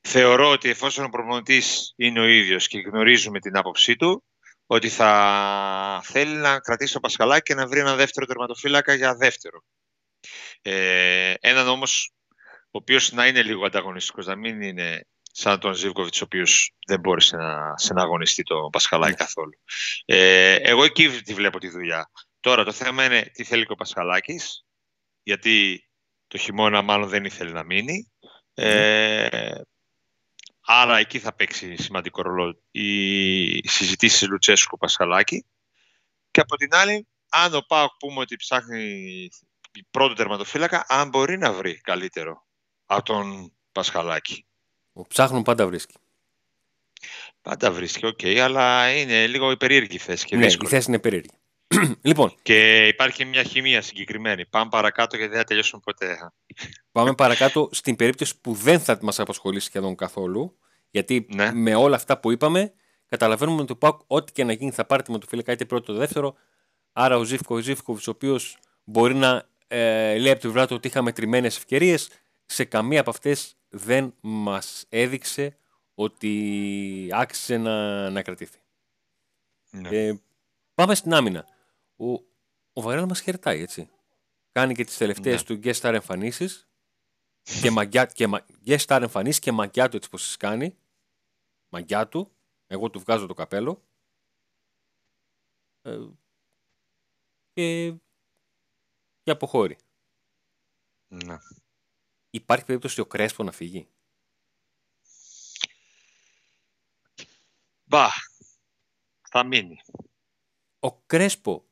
Θεωρώ 0.00 0.50
ότι 0.50 0.68
εφόσον 0.68 1.04
ο 1.04 1.08
προπονητής 1.08 1.92
είναι 1.96 2.20
ο 2.20 2.24
ίδιος 2.24 2.68
και 2.68 2.78
γνωρίζουμε 2.78 3.40
την 3.40 3.56
άποψή 3.56 3.96
του, 3.96 4.24
ότι 4.66 4.88
θα 4.88 6.00
θέλει 6.04 6.34
να 6.34 6.58
κρατήσει 6.58 6.92
το 6.92 7.00
Πασχαλάκι 7.00 7.42
και 7.42 7.54
να 7.54 7.66
βρει 7.66 7.80
ένα 7.80 7.94
δεύτερο 7.94 8.26
τερματοφύλακα 8.26 8.94
για 8.94 9.14
δεύτερο. 9.14 9.62
Ε, 10.62 11.34
έναν 11.40 11.68
όμως 11.68 12.12
ο 12.74 12.78
οποίος 12.78 13.12
να 13.12 13.26
είναι 13.26 13.42
λίγο 13.42 13.66
ανταγωνιστικός, 13.66 14.26
να 14.26 14.36
μην 14.36 14.62
είναι 14.62 15.06
σαν 15.22 15.60
τον 15.60 15.74
Ζίβκοβιτς, 15.74 16.20
ο 16.20 16.24
οποίος 16.24 16.74
δεν 16.86 17.00
μπόρεσε 17.00 17.36
να, 17.36 17.78
σε 17.78 17.92
να 17.92 18.02
αγωνιστεί 18.02 18.42
το 18.42 18.68
Πασχαλάκη 18.72 19.10
ναι. 19.10 19.16
καθόλου. 19.16 19.52
Ε, 20.04 20.54
εγώ 20.54 20.84
εκεί 20.84 21.08
τη 21.08 21.34
βλέπω 21.34 21.58
τη 21.58 21.68
δουλειά. 21.68 22.10
Τώρα 22.40 22.64
το 22.64 22.72
θέμα 22.72 23.04
είναι 23.04 23.22
τι 23.22 23.44
θέλει 23.44 23.66
και 23.66 23.72
ο 23.72 23.74
Πασχαλάκης, 23.74 24.64
γιατί 25.22 25.88
το 26.26 26.38
χειμώνα 26.38 26.82
μάλλον 26.82 27.08
δεν 27.08 27.24
ήθελε 27.24 27.50
να 27.50 27.64
μείνει. 27.64 28.12
Ε, 28.54 29.60
άρα 30.60 30.98
εκεί 30.98 31.18
θα 31.18 31.34
παίξει 31.34 31.82
σημαντικό 31.82 32.22
ρόλο 32.22 32.62
η 32.70 33.68
συζήτηση 33.68 34.26
Λουτσέσκου 34.26 34.78
Πασχαλάκη. 34.78 35.46
Και 36.30 36.40
από 36.40 36.56
την 36.56 36.74
άλλη, 36.74 37.06
αν 37.28 37.54
ο 37.54 37.60
Πάοκ 37.60 37.90
πούμε 37.98 38.20
ότι 38.20 38.36
ψάχνει 38.36 39.28
πρώτο 39.90 40.14
τερματοφύλακα, 40.14 40.84
αν 40.88 41.08
μπορεί 41.08 41.38
να 41.38 41.52
βρει 41.52 41.80
καλύτερο 41.80 42.43
από 42.94 43.04
τον 43.04 43.52
Πασχαλάκη. 43.72 44.46
Ο 44.92 45.06
ψάχνων 45.06 45.42
πάντα 45.42 45.66
βρίσκει. 45.66 45.94
Πάντα 47.42 47.70
βρίσκει, 47.70 48.06
OK, 48.06 48.18
okay, 48.22 48.36
αλλά 48.36 48.90
είναι 48.90 49.26
λίγο 49.26 49.50
υπερίεργη 49.50 49.96
η 49.96 49.98
θέση 49.98 50.26
και 50.26 50.36
ναι, 50.36 50.46
η 50.46 50.66
θέση 50.66 50.88
είναι 50.88 50.98
περίεργη. 50.98 51.30
λοιπόν. 52.02 52.34
Και 52.42 52.86
υπάρχει 52.86 53.24
μια 53.24 53.42
χημεία 53.42 53.82
συγκεκριμένη. 53.82 54.46
Πάμε 54.46 54.68
παρακάτω 54.70 55.16
γιατί 55.16 55.30
δεν 55.30 55.40
θα 55.40 55.46
τελειώσουμε 55.46 55.82
ποτέ. 55.84 56.32
Πάμε 56.92 57.14
παρακάτω 57.14 57.68
στην 57.72 57.96
περίπτωση 57.96 58.40
που 58.40 58.52
δεν 58.52 58.80
θα 58.80 58.98
μας 59.02 59.20
απασχολήσει 59.20 59.66
σχεδόν 59.66 59.94
καθόλου. 59.94 60.58
Γιατί 60.90 61.26
ναι. 61.34 61.52
με 61.52 61.74
όλα 61.74 61.96
αυτά 61.96 62.20
που 62.20 62.30
είπαμε, 62.30 62.72
καταλαβαίνουμε 63.08 63.62
ότι 63.62 63.76
το 63.76 64.04
ό,τι 64.06 64.32
και 64.32 64.44
να 64.44 64.52
γίνει 64.52 64.70
θα 64.70 64.84
πάρει 64.84 65.02
το 65.02 65.18
φιλικά 65.28 65.52
είτε 65.52 65.64
πρώτο 65.64 65.92
είτε 65.92 66.00
δεύτερο. 66.00 66.34
Άρα 66.92 67.16
ο 67.16 67.24
Ζήφκο, 67.24 67.54
ο 67.54 67.58
Ζήφκοβιτ, 67.58 68.08
ο 68.08 68.10
οποίος 68.10 68.58
μπορεί 68.84 69.14
να 69.14 69.48
ε, 69.66 70.18
λέει 70.18 70.32
από 70.32 70.40
τη 70.40 70.48
βράδυ 70.48 70.74
ότι 70.74 70.88
είχαμε 70.88 71.12
τριμμένες 71.12 71.56
ευκαιρίες, 71.56 72.08
σε 72.44 72.64
καμία 72.64 73.00
από 73.00 73.10
αυτές 73.10 73.56
δεν 73.68 74.14
μας 74.20 74.84
έδειξε 74.88 75.58
ότι 75.94 77.08
άξιζε 77.12 77.56
να, 77.56 78.10
να 78.10 78.22
κρατηθεί. 78.22 78.58
Ναι. 79.70 79.88
Ε, 79.88 80.22
πάμε 80.74 80.94
στην 80.94 81.14
άμυνα. 81.14 81.46
Ο, 81.96 82.12
ο 82.72 82.80
Βαρέλα 82.80 83.06
μας 83.06 83.20
χαιρετάει, 83.20 83.60
έτσι. 83.60 83.90
Κάνει 84.52 84.74
και 84.74 84.84
τις 84.84 84.96
τελευταίες 84.96 85.48
ναι. 85.48 85.56
του 85.56 85.60
guest 85.64 85.80
star 85.80 85.92
εμφανίσεις 85.92 86.68
και, 87.60 87.70
μαγιά, 87.70 88.06
και 88.06 88.28
guest 88.66 88.84
star 88.86 88.98
εμφανίσεις 89.02 89.40
και 89.40 89.52
μαγιά 89.52 89.88
του 89.88 89.96
έτσι 89.96 90.08
πως 90.08 90.22
τις 90.24 90.36
κάνει. 90.36 90.78
Μαγιά 91.68 92.08
του. 92.08 92.32
Εγώ 92.66 92.90
του 92.90 93.00
βγάζω 93.00 93.26
το 93.26 93.34
καπέλο. 93.34 93.82
Ε, 95.82 95.98
και, 97.52 97.94
και 99.22 99.30
αποχώρη. 99.30 99.78
Ναι. 101.08 101.38
Υπάρχει 102.34 102.64
περίπτωση 102.64 103.00
ο 103.00 103.06
Κρέσπο 103.06 103.42
να 103.42 103.52
φύγει; 103.52 103.86
Μπα, 107.84 108.06
θα 109.30 109.44
μείνει. 109.44 109.80
Ο 110.78 110.92
Κρέσπο 110.92 111.64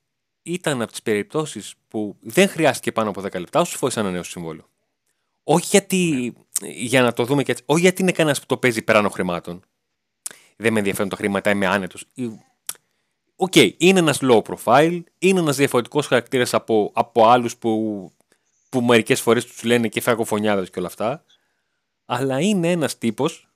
ήταν 0.42 0.82
από 0.82 0.90
τις 0.90 1.02
περιπτώσεις 1.02 1.74
που 1.88 2.16
δεν 2.20 2.48
χρειάστηκε 2.48 2.92
πάνω 2.92 3.10
από 3.10 3.20
10 3.20 3.38
λεπτά, 3.38 3.60
όσον 3.60 3.76
αφορά 3.76 3.94
σε 3.94 4.00
ένα 4.00 4.10
νέο 4.10 4.22
συμβόλαιο. 4.22 4.68
Όχι 5.42 5.66
γιατί, 5.70 6.32
για 6.60 7.02
να 7.02 7.12
το 7.12 7.24
δούμε 7.24 7.42
και 7.42 7.50
έτσι, 7.52 7.62
όχι 7.66 7.80
γιατί 7.80 8.02
είναι 8.02 8.12
κανένας 8.12 8.40
που 8.40 8.46
το 8.46 8.56
παίζει 8.56 8.82
υπεράνω 8.82 9.10
χρημάτων. 9.10 9.62
Δεν 10.56 10.72
με 10.72 10.78
ενδιαφέρουν 10.78 11.10
τα 11.10 11.16
χρήματα, 11.16 11.50
είμαι 11.50 11.66
άνετος. 11.66 12.04
OK, 13.36 13.52
okay, 13.54 13.74
είναι 13.78 13.98
ένας 13.98 14.18
low 14.22 14.42
profile, 14.42 15.02
είναι 15.18 15.40
ένας 15.40 15.56
διαφορετικός 15.56 16.06
χαρακτήρας 16.06 16.54
από, 16.54 16.90
από 16.94 17.26
άλλους 17.26 17.56
που, 17.56 18.12
που 18.72 18.80
μερικές 18.80 19.20
φορές 19.20 19.46
τους 19.46 19.62
λένε 19.62 19.88
και 19.88 20.00
φαγοφωνιάδε 20.00 20.66
και 20.66 20.78
όλα 20.78 20.86
αυτά. 20.86 21.24
Αλλά 22.04 22.40
είναι 22.40 22.70
ένας 22.70 22.98
τύπος 22.98 23.48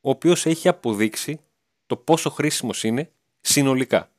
ο 0.00 0.10
οποίος 0.10 0.46
έχει 0.46 0.68
αποδείξει 0.68 1.40
το 1.86 1.96
πόσο 1.96 2.30
χρήσιμος 2.30 2.84
είναι 2.84 3.12
συνολικά. 3.40 4.10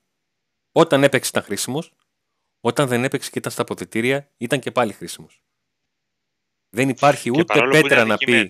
Όταν 0.72 1.04
έπαιξε 1.04 1.30
ήταν 1.30 1.44
χρήσιμος, 1.44 1.94
όταν 2.62 2.88
δεν 2.88 3.04
έπαιξε 3.04 3.30
και 3.30 3.40
ήταν 3.40 3.52
στα 3.52 3.62
αποδητήρια 3.62 4.32
ήταν 4.38 4.60
και 4.60 4.72
πάλι 4.72 4.94
χρήσιμος. 4.94 5.44
Δεν 6.70 6.90
υπάρχει 6.90 7.30
ούτε 7.30 7.68
πέτρα 7.72 8.06
να 8.06 8.18
πει. 8.18 8.48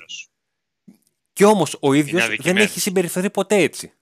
Κι 1.34 1.44
όμως 1.44 1.78
ο 1.82 1.94
ίδιος 1.94 2.36
δεν 2.36 2.58
έχει 2.58 2.80
συμπεριφερθεί 2.80 3.30
ποτέ 3.30 3.56
έτσι. 3.56 3.94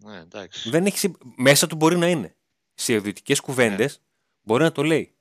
Ναι, 0.00 0.24
δεν 0.64 0.86
έχει, 0.86 1.12
μέσα 1.36 1.66
του 1.66 1.76
μπορεί 1.76 1.96
να 1.96 2.08
είναι. 2.08 2.36
Σε 2.74 2.92
ιδιωτικές 2.92 3.40
κουβέντες 3.40 3.92
ναι. 3.92 4.02
μπορεί 4.42 4.62
να 4.62 4.72
το 4.72 4.82
λέει. 4.82 5.13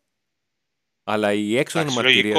Αλλά 1.04 1.34
η 1.34 1.58
έξοδο 1.58 1.92
μαρτυρία, 1.92 2.34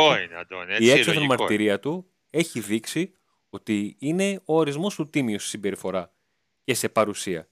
του, 0.47 1.21
η 1.23 1.27
μαρτυρία 1.27 1.81
του 1.81 2.11
έχει 2.31 2.61
δείξει 2.61 3.13
ότι 3.51 3.97
είναι 3.99 4.41
ο 4.45 4.57
ορισμός 4.57 4.95
του 4.95 5.11
τίμιου 5.11 5.39
στη 5.39 5.49
συμπεριφορά 5.49 6.13
και 6.65 6.75
σε 6.75 6.89
παρουσία. 6.89 7.49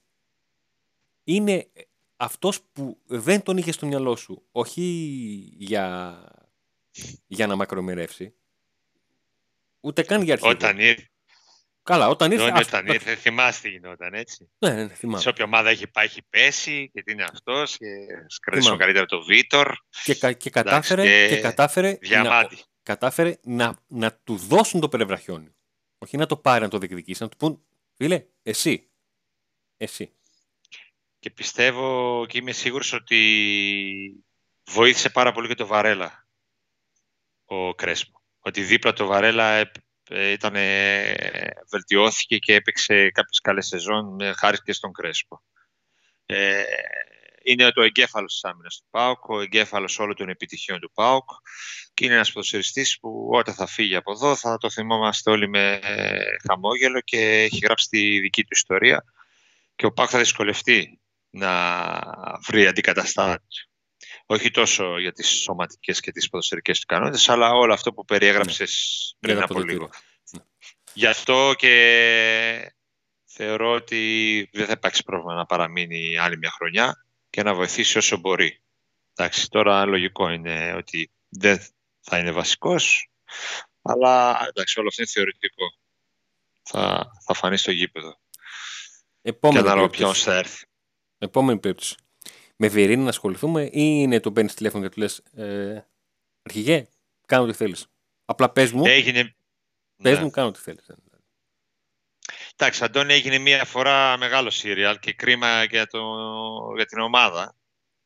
Είναι 1.23 1.67
αυτός 2.15 2.61
που 2.61 2.97
δεν 3.05 3.43
τον 3.43 3.57
είχες 3.57 3.75
στο 3.75 3.85
μυαλό 3.85 4.15
σου, 4.15 4.43
όχι 4.51 4.81
για, 5.57 6.17
για 7.27 7.47
να 7.47 7.55
μακρομερεύσει, 7.55 8.33
ούτε 9.79 10.03
καν 10.03 10.21
για 10.21 10.33
αρχή. 10.33 10.47
Όταν 10.47 10.79
ήρθε. 10.79 11.12
Καλά, 11.83 12.07
όταν 12.07 12.31
ήρθε. 12.31 12.45
Όταν, 12.45 12.61
όταν 12.61 12.87
ήρθε, 12.87 13.15
θυμάσαι 13.15 13.61
τι 13.61 13.69
γινόταν, 13.69 14.13
έτσι. 14.13 14.49
Ναι, 14.57 14.69
ναι, 14.69 14.87
θυμάμαι. 14.87 15.19
Σε 15.19 15.29
όποια 15.29 15.45
ομάδα 15.45 15.69
έχει 15.69 15.87
πάει, 15.87 16.05
έχει 16.05 16.21
πέσει 16.29 16.89
και 16.93 17.03
τι 17.03 17.11
είναι 17.11 17.23
αυτός. 17.23 17.77
Και 17.77 17.85
σκρέσω 18.27 18.75
καλύτερα 18.75 19.05
το 19.05 19.23
Βίτορ. 19.23 19.73
Και, 20.03 20.33
και, 20.33 20.49
κατάφερε, 20.49 21.03
και, 21.03 21.35
και 21.35 21.41
κατάφερε, 21.41 21.97
να, 22.09 22.49
κατάφερε 22.83 23.37
να, 23.43 23.79
να 23.87 24.13
του 24.13 24.35
δώσουν 24.35 24.79
το 24.79 24.89
περευραχιόνι. 24.89 25.55
Όχι 25.97 26.17
να 26.17 26.25
το 26.25 26.37
πάρει 26.37 26.63
να 26.63 26.69
το 26.69 26.77
διεκδικήσει, 26.77 27.23
να 27.23 27.29
του 27.29 27.37
πούν, 27.37 27.63
φίλε, 27.95 28.25
εσύ. 28.43 28.89
Εσύ. 29.77 30.13
Και 31.19 31.29
πιστεύω 31.29 32.25
και 32.29 32.37
είμαι 32.37 32.51
σίγουρος 32.51 32.93
ότι 32.93 34.23
βοήθησε 34.65 35.09
πάρα 35.09 35.31
πολύ 35.31 35.47
και 35.47 35.55
το 35.55 35.65
Βαρέλα 35.65 36.27
ο 37.45 37.75
Κρέσπο. 37.75 38.21
Ότι 38.39 38.61
δίπλα 38.61 38.93
το 38.93 39.05
Βαρέλα 39.05 39.51
ε, 39.51 39.71
ήταν, 40.11 40.53
βελτιώθηκε 41.71 42.37
και 42.37 42.53
έπαιξε 42.53 43.09
κάποιες 43.09 43.39
καλές 43.41 43.67
σεζόν 43.67 44.17
χάρη 44.37 44.57
και 44.57 44.73
στον 44.73 44.91
Κρέσπο. 44.91 45.43
Ε, 46.25 46.63
είναι 47.43 47.71
το 47.71 47.81
εγκέφαλος 47.81 48.33
της 48.33 48.43
άμυνας 48.43 48.77
του 48.77 48.85
ΠΑΟΚ, 48.89 49.29
ο 49.29 49.41
εγκέφαλος 49.41 49.99
όλων 49.99 50.15
των 50.15 50.29
επιτυχιών 50.29 50.79
του 50.79 50.91
ΠΑΟΚ 50.91 51.29
και 51.93 52.05
είναι 52.05 52.13
ένας 52.13 52.31
ποδοσφαιριστής 52.31 52.99
που 52.99 53.29
όταν 53.31 53.53
θα 53.53 53.65
φύγει 53.65 53.95
από 53.95 54.11
εδώ 54.11 54.35
θα 54.35 54.57
το 54.57 54.69
θυμόμαστε 54.69 55.29
όλοι 55.29 55.49
με 55.49 55.79
χαμόγελο 56.47 57.01
και 57.01 57.41
έχει 57.41 57.59
γράψει 57.63 57.87
τη 57.89 58.19
δική 58.19 58.41
του 58.41 58.49
ιστορία 58.51 59.03
και 59.75 59.85
ο 59.85 59.91
ΠΑΟΚ 59.91 60.09
θα 60.11 60.19
δυσκολευτεί 60.19 60.99
να 61.29 61.49
βρει 62.47 62.67
αντικαταστάτη. 62.67 63.45
Όχι 64.25 64.51
τόσο 64.51 64.99
για 64.99 65.11
τις 65.11 65.27
σωματικές 65.27 65.99
και 65.99 66.11
τις 66.11 66.29
ποδοσφαιρικές 66.29 66.79
του 66.79 66.85
ικανότητες, 66.89 67.29
αλλά 67.29 67.51
όλο 67.51 67.73
αυτό 67.73 67.93
που 67.93 68.05
περιέγραψες 68.05 69.15
ναι. 69.19 69.29
πριν 69.29 69.43
από 69.43 69.59
λίγο. 69.59 69.89
Ναι. 70.31 70.43
Γι' 70.93 71.05
αυτό 71.05 71.53
και 71.57 72.73
θεωρώ 73.25 73.71
ότι 73.71 74.49
δεν 74.53 74.65
θα 74.65 74.71
υπάρξει 74.71 75.03
πρόβλημα 75.03 75.33
να 75.33 75.45
παραμείνει 75.45 76.17
άλλη 76.17 76.37
μια 76.37 76.51
χρονιά 76.51 77.05
και 77.29 77.43
να 77.43 77.53
βοηθήσει 77.53 77.97
όσο 77.97 78.17
μπορεί. 78.17 78.61
Εντάξει, 79.15 79.49
τώρα 79.49 79.85
λογικό 79.85 80.29
είναι 80.29 80.73
ότι 80.73 81.11
δεν 81.29 81.59
θα 81.99 82.17
είναι 82.17 82.31
βασικός, 82.31 83.09
αλλά 83.81 84.45
εντάξει, 84.47 84.79
όλο 84.79 84.87
αυτό 84.87 85.01
είναι 85.01 85.11
θεωρητικό. 85.11 85.63
Θα, 86.63 87.11
θα 87.25 87.33
φανεί 87.33 87.57
στο 87.57 87.71
γήπεδο. 87.71 88.19
Επόμενη 89.21 89.67
και 89.67 89.73
να 89.73 89.89
ποιος 89.89 90.23
θα 90.23 90.33
έρθει. 90.33 90.65
Επόμενη 91.17 91.59
περίπτωση. 91.59 91.95
Με 92.55 92.67
Βιερίνη 92.67 93.03
να 93.03 93.09
ασχοληθούμε 93.09 93.63
ή 93.63 93.69
είναι 93.73 94.19
το 94.19 94.31
παίρνεις 94.31 94.53
τηλέφωνο 94.53 94.83
και 94.83 94.89
του 94.89 94.99
λες 94.99 95.17
ε, 95.17 95.87
Αρχηγέ, 96.43 96.87
κάνω 97.25 97.45
τι 97.45 97.53
θέλεις. 97.53 97.87
Απλά 98.25 98.49
πες 98.49 98.71
μου. 98.71 98.85
Έγινε. 98.85 99.35
Πες 100.03 100.19
μου, 100.19 100.29
κάνω 100.29 100.51
τι 100.51 100.59
θέλεις. 100.59 100.85
Εντάξει, 102.55 102.83
Αντώνη 102.83 103.13
έγινε 103.13 103.37
μία 103.37 103.65
φορά 103.65 104.17
μεγάλο 104.17 104.49
σύριαλ 104.49 104.99
και 104.99 105.13
κρίμα 105.13 105.63
για, 105.63 105.87
το, 105.87 105.99
για 106.75 106.85
την 106.85 106.99
ομάδα. 106.99 107.55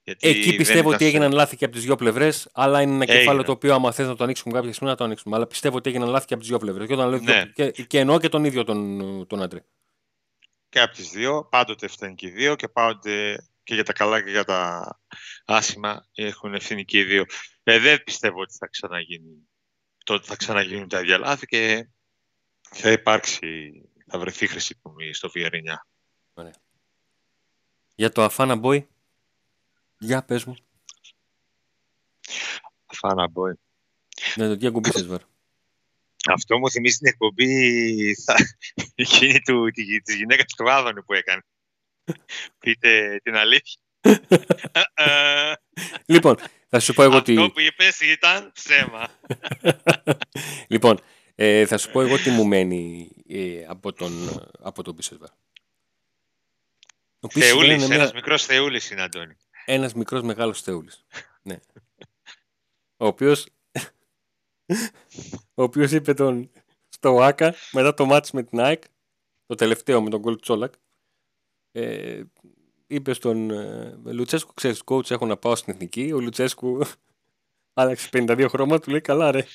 Γιατί 0.04 0.28
Εκεί 0.28 0.56
πιστεύω 0.56 0.90
ότι 0.90 1.06
έγιναν 1.06 1.32
λάθη 1.32 1.58
και 1.58 1.66
από 1.66 1.74
τις 1.74 1.84
δύο 1.84 1.96
πλευρές, 1.96 2.50
αλλά 2.54 2.82
είναι 2.82 2.94
ένα 2.94 3.04
Έγινε. 3.04 3.20
κεφάλαιο 3.20 3.44
το 3.44 3.52
οποίο, 3.52 3.74
άμα 3.74 3.92
θες 3.92 4.08
να 4.08 4.16
το 4.16 4.24
ανοίξουμε 4.24 4.54
κάποια 4.54 4.72
στιγμή, 4.72 4.92
να 4.92 4.98
το 4.98 5.04
ανοίξουμε. 5.04 5.36
Αλλά 5.36 5.48
πιστεύω 5.48 5.78
ότι 5.78 5.90
έγιναν 5.90 6.10
λάθη 6.10 6.26
και 6.26 6.34
από 6.34 6.42
τις 6.42 6.52
δύο 6.52 6.60
πλευρές. 6.60 6.88
Και, 6.88 6.96
ναι. 6.96 7.46
και, 7.46 7.72
και 7.72 8.00
εννοώ 8.00 8.20
και 8.20 8.30
τον 8.30 8.46
ίδιο 8.46 8.64
τον, 8.64 9.28
τον 9.28 9.42
άντρε. 9.42 9.64
Και 10.70 10.80
από 10.80 10.94
τις 10.94 11.10
δύο, 11.10 11.48
πάντοτε 11.52 11.88
φταίνει 11.88 12.16
και 12.16 12.28
οι 12.28 12.30
δύο 12.30 12.56
και 12.56 12.68
πάντοτε 12.68 13.46
και 13.68 13.74
για 13.74 13.84
τα 13.84 13.94
καλά 13.94 14.24
και 14.24 14.30
για 14.30 14.44
τα 14.44 15.00
άσημα 15.46 16.08
έχουν 16.14 16.54
ευθύνη 16.54 16.86
και 16.86 17.00
οι 17.00 17.04
δύο. 17.04 17.26
Ε, 17.64 17.80
δεν 17.80 18.04
πιστεύω 18.04 18.42
ότι 18.42 18.54
θα 18.58 18.68
ξαναγίνει. 18.68 19.50
Τότε 20.04 20.26
θα 20.26 20.36
ξαναγίνουν 20.36 20.88
τα 20.88 21.00
ίδια 21.00 21.18
λάθη 21.18 21.46
και 21.46 21.88
θα 22.70 22.92
υπάρξει, 22.92 23.72
θα 24.08 24.20
βρεθεί 24.20 24.48
χρυσή 24.48 24.80
τομή 24.82 25.14
στο 25.14 25.30
Βιερίνια. 25.30 25.88
Για 27.96 28.12
το 28.12 28.24
Αφάνα 28.24 28.60
Boy, 28.64 28.86
για 29.98 30.24
πες 30.24 30.46
μου. 30.46 30.56
Φαναμπόι. 32.86 33.54
Ναι, 34.36 34.48
το 34.48 34.58
τι 34.58 34.68
ακουμπήσεις 34.68 35.08
βαρ. 35.08 35.22
Αυτό 36.30 36.58
μου 36.58 36.70
θυμίζει 36.70 36.98
την 36.98 37.08
εκπομπή 37.08 38.16
θα... 38.16 38.36
εκείνη 38.96 39.40
του, 39.40 39.70
τη, 39.70 40.02
της 40.02 40.16
γυναίκας 40.16 40.54
του 40.54 40.72
Άδωνη 40.72 41.04
που 41.04 41.14
έκανε. 41.14 41.42
Πείτε 42.60 43.20
την 43.24 43.36
αλήθεια. 43.36 43.82
λοιπόν, 46.06 46.36
θα 46.70 46.80
σου 46.80 46.94
πω 46.94 47.04
εγώ 47.04 47.18
Αυτό 47.18 47.24
τι... 47.46 47.52
που 47.52 47.60
είπες 47.60 48.00
ήταν 48.00 48.52
ψέμα. 48.52 49.10
λοιπόν, 50.74 51.00
ε, 51.36 51.66
θα 51.66 51.78
σου 51.78 51.92
πω 51.92 52.02
εγώ 52.02 52.18
τι 52.18 52.30
μου 52.30 52.46
μένει 52.46 53.10
ε, 53.28 53.66
από 53.68 53.94
τον, 53.94 54.12
από 54.60 54.84
τον 54.84 54.94
Μπίσεσβαρ. 54.94 55.30
Ο 57.20 57.28
Μπίσεσβαρ 57.34 57.60
Θεούλης, 57.66 57.84
είναι 57.86 57.96
ένας 57.96 58.06
μια- 58.06 58.16
μικρός 58.16 58.46
θεούλης 58.46 58.90
είναι, 58.92 59.02
Αντώνη. 59.02 59.36
ένας 59.66 59.94
μικρός 59.94 60.22
μεγάλος 60.22 60.62
θεούλης. 60.62 61.06
ναι. 61.42 61.60
Ο 62.98 63.06
οποίος, 63.06 63.48
ο 65.54 65.64
οποίος 65.64 65.92
είπε 65.92 66.14
τον, 66.14 66.52
στο 66.90 67.14
ΟΑΚΑ 67.16 67.56
μετά 67.72 67.94
το 67.94 68.06
μάτς 68.06 68.32
με 68.32 68.44
την 68.44 68.60
ΑΕΚ, 68.60 68.84
το 69.46 69.56
τελευταίο 69.56 70.02
με 70.02 70.10
τον 70.10 70.20
γκολ 70.20 70.40
Τσόλακ, 70.40 70.74
ε, 71.82 72.24
είπε 72.88 73.14
στον 73.14 73.52
ε, 73.52 73.98
Λουτσέσκου, 74.04 74.54
ξέρεις 74.54 74.82
coach 74.86 75.12
έχω 75.12 75.26
να 75.26 75.38
πάω 75.38 75.56
στην 75.56 75.74
εθνική, 75.74 76.12
ο 76.14 76.20
Λουτσέσκου 76.20 76.80
άλλαξε 77.80 78.10
52 78.12 78.46
χρώμα, 78.50 78.80
του 78.80 78.90
λέει 78.92 79.02
καλά 79.02 79.32
ρε. 79.32 79.46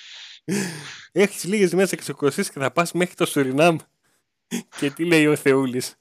Έχεις 1.12 1.44
λίγες 1.44 1.72
μέρες 1.74 1.92
εξοκοσίες 1.92 2.50
και 2.50 2.58
θα 2.58 2.70
πας 2.70 2.92
μέχρι 2.92 3.14
το 3.14 3.26
Σουρινάμ. 3.26 3.76
και 4.78 4.90
τι 4.90 5.04
λέει 5.04 5.26
ο 5.26 5.36
Θεούλης. 5.36 5.96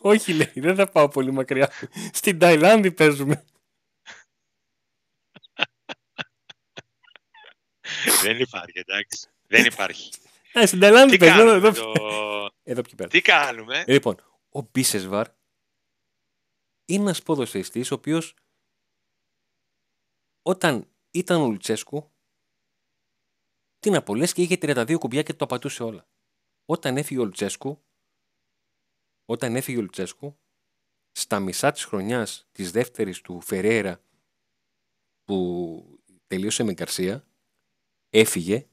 Όχι 0.00 0.32
λέει, 0.32 0.52
δεν 0.54 0.74
θα 0.74 0.86
πάω 0.90 1.08
πολύ 1.08 1.32
μακριά. 1.32 1.72
Στην 2.12 2.38
Ταϊλάνδη 2.38 2.92
παίζουμε. 2.92 3.44
Δεν 8.22 8.38
υπάρχει, 8.40 8.78
εντάξει. 8.86 9.28
Δεν 9.46 9.64
υπάρχει. 9.64 10.10
Α, 10.58 10.66
στην 10.66 10.80
Ταϊλάνδη 10.80 11.10
Τι 11.12 11.18
παίζουμε. 11.18 11.42
κάνουμε, 11.50 11.68
Εδώ, 11.68 11.92
το... 11.92 12.48
εδώ 12.62 12.82
πιο 12.82 12.94
πέρα. 12.96 13.08
Τι 13.08 13.20
κάνουμε; 13.20 13.82
Ε, 13.86 13.92
Λοιπόν, 13.92 14.16
ο 14.50 14.60
Μπίσεσβαρ 14.72 15.26
είναι 16.86 17.02
ένας 17.02 17.22
ποδοσφαιριστής 17.22 17.90
ο 17.90 17.94
οποίος 17.94 18.34
όταν 20.42 20.88
ήταν 21.10 21.40
ο 21.40 21.46
Λουτσέσκου 21.46 22.10
τι 23.78 23.90
να 23.90 24.02
πω, 24.02 24.14
λες 24.14 24.32
και 24.32 24.42
είχε 24.42 24.58
32 24.60 24.96
κουμπιά 24.98 25.22
και 25.22 25.34
το 25.34 25.44
απατούσε 25.44 25.82
όλα. 25.82 26.08
Όταν 26.64 26.96
έφυγε 26.96 27.20
ο 27.20 27.24
Λουτσέσκου 27.24 27.82
όταν 29.24 29.56
έφυγε 29.56 29.78
ο 29.78 29.80
Λουτσέσκου 29.80 30.38
στα 31.12 31.40
μισά 31.40 31.72
της 31.72 31.84
χρονιάς 31.84 32.48
της 32.52 32.70
δεύτερης 32.70 33.20
του 33.20 33.40
Φερέρα 33.40 34.00
που 35.24 36.00
τελείωσε 36.26 36.62
με 36.62 36.72
Γκαρσία 36.72 37.26
έφυγε 38.10 38.68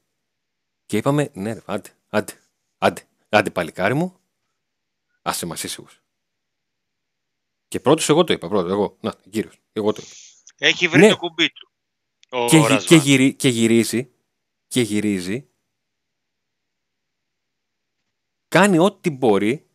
και 0.86 0.96
είπαμε 0.96 1.30
ναι 1.34 1.52
ρε, 1.52 1.62
άντε, 1.66 1.96
άντε, 2.08 2.40
άντε, 2.78 3.08
άντε 3.28 3.50
παλικάρι 3.50 3.94
μου 3.94 4.18
άσε 5.22 5.46
μας 5.46 5.62
ήσυχος. 5.62 6.03
Και 7.74 7.80
πρώτος 7.80 8.08
εγώ 8.08 8.24
το 8.24 8.32
είπα, 8.32 8.48
πρώτος, 8.48 8.70
εγώ, 8.70 8.98
να, 9.00 9.14
κύριος, 9.30 9.58
εγώ 9.72 9.92
το 9.92 10.02
είπα. 10.04 10.14
Έχει 10.56 10.88
βρει 10.88 11.00
Ναι. 11.00 11.08
το 11.08 11.16
κουμπί 11.16 11.50
του. 11.52 11.70
Ο 12.28 12.46
και, 12.48 12.56
γυ- 12.56 12.68
Ρασβάν. 12.68 12.86
και, 12.86 12.96
γυρι- 12.96 13.36
και 13.36 13.48
γυρίζει 13.48 14.12
και 14.68 14.80
γυρίζει 14.80 15.48
κάνει 18.48 18.78
ό,τι 18.78 19.10
μπορεί 19.10 19.70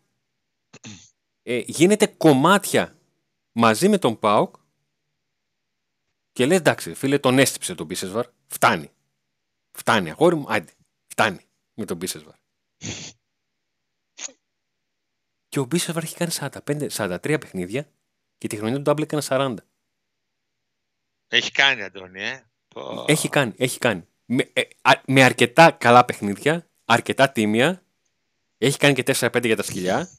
ε, 1.44 1.58
γίνεται 1.58 2.08
κομμάτια 2.08 3.00
μαζί 3.52 3.90
με 3.90 3.98
τον 3.98 4.20
ΠΑΟΚ 4.20 4.56
και 6.32 6.46
λέει 6.46 6.58
εντάξει 6.58 6.94
φίλε 6.94 7.20
τον 7.20 7.40
έστυψε 7.40 7.76
τον 7.76 7.86
Μπίσεσβαρ 7.86 8.28
φτάνει 8.48 8.92
φτάνει 9.78 10.10
αγόρι 10.10 10.36
μου 10.36 10.46
άντε 10.50 10.74
φτάνει 11.08 11.40
με 11.74 11.86
τον 11.86 11.98
Μπίσεσβαρ 11.98 12.36
και 15.50 15.60
ο 15.60 15.66
Μπίσεσβαρ 15.66 16.04
έχει 16.04 16.16
κάνει 16.16 16.32
45, 16.66 16.88
43 16.90 17.20
παιχνίδια 17.40 17.88
και 18.38 18.48
τη 18.48 18.58
χρονιά 18.58 18.76
του 18.76 18.82
Ντάμπλ 18.82 19.02
έκανε 19.02 19.22
40 19.28 19.56
Έχει 21.28 21.52
κάνει, 21.52 21.84
Αντώνη, 21.84 22.22
ε. 22.24 22.44
Πω. 22.68 23.06
Έχει 23.08 23.30
κάνει, 23.30 23.54
έχει 23.58 23.80
κάνει. 23.80 24.08
Με, 24.26 24.50
ε, 24.54 24.62
α- 24.82 25.02
με 25.06 25.24
αρκετά 25.24 25.72
καλά 25.72 26.06
παιχνίδια, 26.06 26.68
αρκετά 26.86 27.30
τίμια. 27.30 27.84
Έχει 28.58 28.78
κάνει 28.78 28.94
και 28.94 29.04
4-5 29.20 29.46
για 29.46 29.56
τα 29.56 29.64
σκυλιά. 29.64 30.10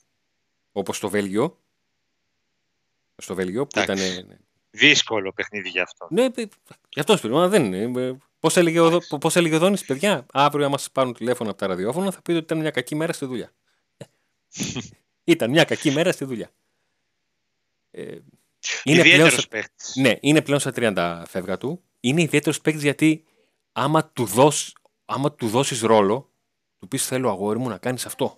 Όπως 0.72 0.96
στο 0.96 1.08
Βέλγιο. 1.08 1.60
Στο 3.16 3.34
Βέλγιο 3.34 3.66
που 3.66 3.78
ήταν. 3.80 3.96
Εντάξει. 3.98 4.22
Ναι, 4.28 4.36
Δύσκολο 4.70 5.32
παιχνίδι 5.32 5.68
γι' 5.68 5.80
αυτό. 5.80 6.06
ναι 6.10 6.24
ε, 6.24 6.30
γι' 6.88 7.00
αυτό 7.00 7.16
σου 7.16 7.28
λέω, 7.28 7.36
μα 7.36 7.48
δεν 7.48 7.72
είναι. 7.72 8.18
Πώς 8.40 8.56
έλεγε, 8.56 8.80
ο, 8.80 8.90
Δο- 8.90 9.18
πώς 9.18 9.36
έλεγε 9.36 9.54
ο 9.54 9.58
Δόνης, 9.58 9.84
παιδιά, 9.84 10.26
αύριο 10.32 10.66
άμα 10.66 10.78
σας 10.78 10.90
πάρουν 10.90 11.14
τηλέφωνο 11.14 11.50
από 11.50 11.58
τα 11.58 11.66
ραδιόφωνα 11.66 12.10
θα 12.10 12.16
πείτε 12.22 12.32
ότι 12.36 12.44
ήταν 12.44 12.58
μια 12.58 12.70
κακή 12.70 12.94
μέρα 12.94 13.12
στη 13.12 13.26
δουλειά. 13.26 13.52
Ε, 15.24 15.32
ήταν 15.32 15.50
μια 15.50 15.64
κακή 15.64 15.90
μέρα 15.90 16.12
στη 16.12 16.24
δουλειά. 16.24 16.50
Ε, 17.90 18.02
είναι 18.02 18.22
πλέον, 18.82 19.06
Ιδιαίτερος 19.06 19.32
στα- 19.32 19.48
παίχτης. 19.48 19.96
ναι, 19.96 20.16
είναι 20.20 20.42
πλέον 20.42 20.60
στα 20.60 20.72
30 20.76 21.22
φεύγα 21.28 21.56
του. 21.58 21.82
Είναι 22.00 22.22
ιδιαίτερος 22.22 22.60
παίκτης 22.60 22.82
γιατί 22.82 23.24
άμα 23.72 24.04
του, 24.04 24.24
δώσεις, 24.24 24.72
άμα 25.04 25.32
του 25.32 25.48
δώσεις 25.48 25.80
ρόλο, 25.80 26.30
του 26.78 26.88
πεις 26.88 27.06
θέλω 27.06 27.30
αγόρι 27.30 27.58
μου 27.58 27.68
να 27.68 27.78
κάνεις 27.78 28.06
αυτό. 28.06 28.36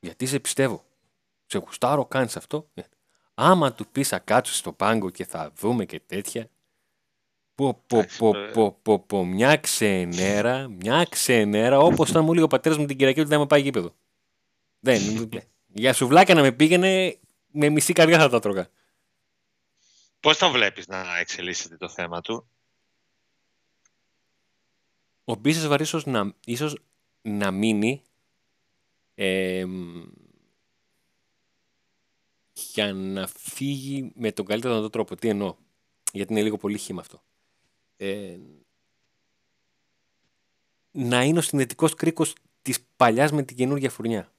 Γιατί 0.00 0.26
σε 0.26 0.38
πιστεύω. 0.40 0.84
Σε 1.46 1.58
γουστάρω, 1.58 2.04
κάνεις 2.06 2.36
αυτό. 2.36 2.68
Ε. 2.74 2.82
Άμα 3.34 3.72
του 3.72 3.86
πεις 3.92 4.08
θα 4.08 4.18
κάτσω 4.18 4.52
στο 4.54 4.72
πάγκο 4.72 5.10
και 5.10 5.24
θα 5.24 5.52
δούμε 5.58 5.84
και 5.84 6.00
τέτοια. 6.06 6.48
Πω, 7.54 7.82
πω, 7.86 7.96
Εντάξει, 7.98 8.18
πω, 8.18 8.32
το- 8.32 8.50
πω, 8.52 8.72
πω, 8.82 8.98
πω, 8.98 9.24
μια 9.24 9.56
ξενέρα, 9.56 10.68
μια 10.68 11.06
ξενέρα, 11.10 11.78
όπως 11.78 12.10
ήταν 12.10 12.24
μου 12.24 12.34
λέει 12.34 12.42
ο 12.42 12.46
πατέρας 12.46 12.78
μου 12.78 12.86
την 12.86 12.96
Κυριακή 12.96 13.20
ότι 13.20 13.28
δεν 13.28 13.38
με 13.38 13.46
πάει 13.46 13.60
γήπεδο. 13.62 13.94
Δεν, 14.80 15.00
δεν. 15.30 15.42
Για 15.72 15.92
σουβλάκια 15.92 16.34
να 16.34 16.40
με 16.40 16.52
πήγαινε, 16.52 17.18
με 17.50 17.68
μισή 17.68 17.92
καρδιά 17.92 18.18
θα 18.18 18.28
τα 18.28 18.38
τρώγα. 18.38 18.68
Πώς 20.20 20.38
τον 20.38 20.52
βλέπεις 20.52 20.86
να 20.86 21.18
εξελίσσεται 21.18 21.76
το 21.76 21.88
θέμα 21.88 22.20
του; 22.20 22.48
ο 25.24 25.34
Μπίσεσβαρ 25.34 25.80
ίσως 25.80 26.06
να, 26.06 26.34
ίσως 26.44 26.76
να 27.22 27.50
μείνει 27.50 28.02
ε, 29.14 29.64
μ, 29.64 30.02
για 32.52 32.92
να 32.92 33.26
φύγει 33.26 34.12
με 34.14 34.32
τον 34.32 34.46
καλύτερο 34.46 34.72
δυνατό 34.72 34.90
τρόπο. 34.90 35.16
Τι 35.16 35.28
εννοώ. 35.28 35.56
Γιατί 36.12 36.32
είναι 36.32 36.42
λίγο 36.42 36.56
πολύ 36.56 36.78
χύμα 36.78 37.00
αυτό. 37.00 37.22
Ε, 37.96 38.36
να 40.90 41.22
είναι 41.22 41.38
ο 41.38 41.42
συνδετικός 41.42 41.94
κρίκος 41.94 42.34
της 42.62 42.80
παλιάς 42.96 43.32
με 43.32 43.42
την 43.42 43.56
καινούργια 43.56 43.90
φουρνιά. 43.90 44.32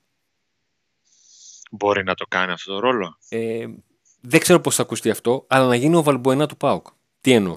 Μπορεί 1.73 2.03
να 2.03 2.13
το 2.15 2.25
κάνει 2.29 2.51
αυτό 2.51 2.73
το 2.73 2.79
ρόλο; 2.79 3.17
Ε, 3.29 3.67
δεν 4.21 4.39
ξέρω 4.39 4.59
πώς 4.59 4.75
θα 4.75 4.81
ακουστεί 4.81 5.09
αυτό, 5.09 5.45
αλλά 5.47 5.67
να 5.67 5.75
γίνει 5.75 5.95
ο 5.95 6.03
Βαλμποενά 6.03 6.47
του 6.47 6.57
ΠΑΟΚ. 6.57 6.87
Τι 7.21 7.31
εννοώ; 7.31 7.53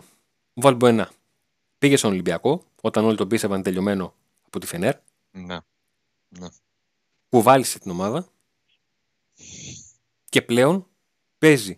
Ο 0.54 0.60
Βαλμποενά 0.60 1.10
πήγε 1.78 1.96
στον 1.96 2.10
Ολυμπιακό, 2.10 2.64
όταν 2.80 3.04
όλοι 3.04 3.16
τον 3.16 3.28
πίστευαν 3.28 3.62
τελειωμένο 3.62 4.14
από 4.46 4.58
τη 4.58 4.66
Φενέρ, 4.66 4.94
Ναι. 5.30 5.58
που 7.28 7.42
βάλισε 7.42 7.78
την 7.78 7.90
ομάδα 7.90 8.28
και 10.28 10.42
πλέον 10.42 10.86
παίζει 11.38 11.76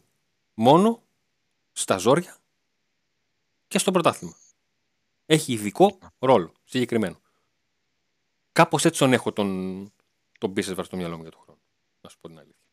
μόνο 0.54 1.02
στα 1.72 1.96
ζόρια 1.96 2.36
και 3.68 3.78
στο 3.78 3.90
πρωτάθλημα. 3.90 4.34
Έχει 5.26 5.52
ειδικό 5.52 5.98
ρόλο, 6.18 6.52
συγκεκριμένο. 6.64 7.16
Κάπως 8.52 8.84
έτσι 8.84 8.98
τον 8.98 9.12
έχω 9.12 9.32
τον, 9.32 9.92
τον 10.38 10.50
Μπίσεσβαρ 10.50 10.84
στο 10.84 10.96
μυαλό 10.96 11.16
μου 11.16 11.22
για 11.22 11.30
τον 11.30 11.40
χρόνο. 11.44 11.55
Να 12.06 12.12
σου 12.12 12.18
πω 12.20 12.28
την 12.28 12.38
αλήθεια. 12.38 12.70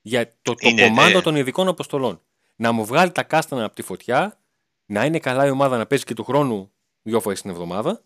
Για 0.00 0.28
το, 0.42 0.54
το 0.54 0.68
Είναι, 0.68 0.82
κομμάτι 0.82 1.16
ε, 1.16 1.20
των 1.20 1.36
ειδικών 1.36 1.68
αποστολών. 1.68 2.22
Να 2.56 2.72
μου 2.72 2.84
βγάλει 2.84 3.12
τα 3.12 3.22
κάστανα 3.22 3.64
από 3.64 3.74
τη 3.74 3.82
φωτιά, 3.82 4.40
να 4.86 5.04
είναι 5.04 5.18
καλά 5.18 5.46
η 5.46 5.50
ομάδα 5.50 5.76
να 5.78 5.86
παίζει 5.86 6.04
και 6.04 6.14
του 6.14 6.24
χρόνου 6.24 6.72
δυο 7.02 7.20
φορές 7.20 7.40
την 7.40 7.50
εβδομάδα 7.50 8.04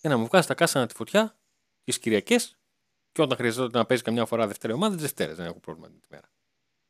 και 0.00 0.08
να 0.08 0.16
μου 0.16 0.26
βγάζει 0.26 0.46
τα 0.46 0.54
κάστανα 0.54 0.84
από 0.84 0.92
τη 0.92 0.98
φωτιά 0.98 1.38
τις 1.84 1.98
Κυριακές 1.98 2.58
και 3.12 3.22
όταν 3.22 3.36
χρειαζόταν 3.36 3.80
να 3.80 3.86
παίζει 3.86 4.02
καμιά 4.02 4.26
φορά 4.26 4.46
Δευτέρα 4.46 4.74
ομάδα, 4.74 4.94
τις 4.94 5.02
Δευτέρες. 5.02 5.36
Δεν 5.36 5.46
έχω 5.46 5.60
πρόβλημα 5.60 5.88
την 5.88 6.00
μέρα. 6.08 6.30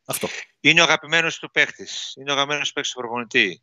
Αυτό. 0.05 0.29
Είναι 0.61 0.81
ο 0.81 0.85
αγαπημένος 0.85 1.39
του 1.39 1.51
παίχτης. 1.51 2.15
Είναι 2.17 2.31
ο 2.31 2.33
αγαπημένος 2.35 2.73
παίχτης 2.73 2.93
του 2.93 3.01
προπονητή. 3.01 3.63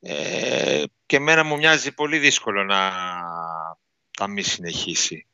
Ε, 0.00 0.84
και 1.06 1.16
εμένα 1.16 1.44
μου 1.44 1.56
μοιάζει 1.56 1.92
πολύ 1.92 2.18
δύσκολο 2.18 2.64
να 2.64 2.90
τα 4.10 4.28
μη 4.28 4.42
συνεχίσει. 4.42 5.29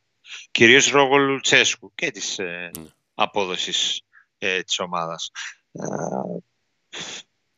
Κυρίως 0.50 0.92
λόγω 0.92 1.16
Λουτσέσκου 1.16 1.94
και 1.94 2.10
της 2.10 2.38
ε, 2.38 2.70
Ναι. 2.78 2.86
απόδοσης 3.14 4.02
ε, 4.38 4.62
της 4.62 4.78
ομάδας. 4.78 5.30
Ε, 5.72 5.84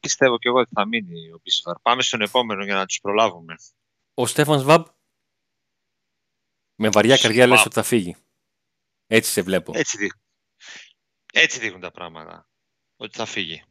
πιστεύω 0.00 0.38
και 0.38 0.48
εγώ 0.48 0.58
ότι 0.58 0.70
θα 0.74 0.86
μείνει 0.86 1.30
ο 1.32 1.40
Μπίσβαρ. 1.42 1.78
Πάμε 1.82 2.02
στον 2.02 2.20
επόμενο 2.20 2.64
για 2.64 2.74
να 2.74 2.86
τους 2.86 3.00
προλάβουμε. 3.00 3.54
Ο 4.14 4.26
Στέφαν 4.26 4.60
Σβάμπ 4.60 4.86
με 6.74 6.88
βαριά 6.88 7.16
καρδιά 7.16 7.46
λες 7.46 7.54
Σβάμπ. 7.54 7.66
ότι 7.66 7.74
θα 7.74 7.82
φύγει. 7.82 8.16
Έτσι 9.06 9.30
σε 9.32 9.42
βλέπω. 9.42 9.72
Έτσι 9.74 9.96
δείχνουν. 9.96 10.22
Έτσι 11.32 11.58
δείχνουν 11.58 11.80
τα 11.80 11.90
πράγματα. 11.90 12.48
Ότι 12.96 13.16
θα 13.16 13.24
φύγει. 13.24 13.64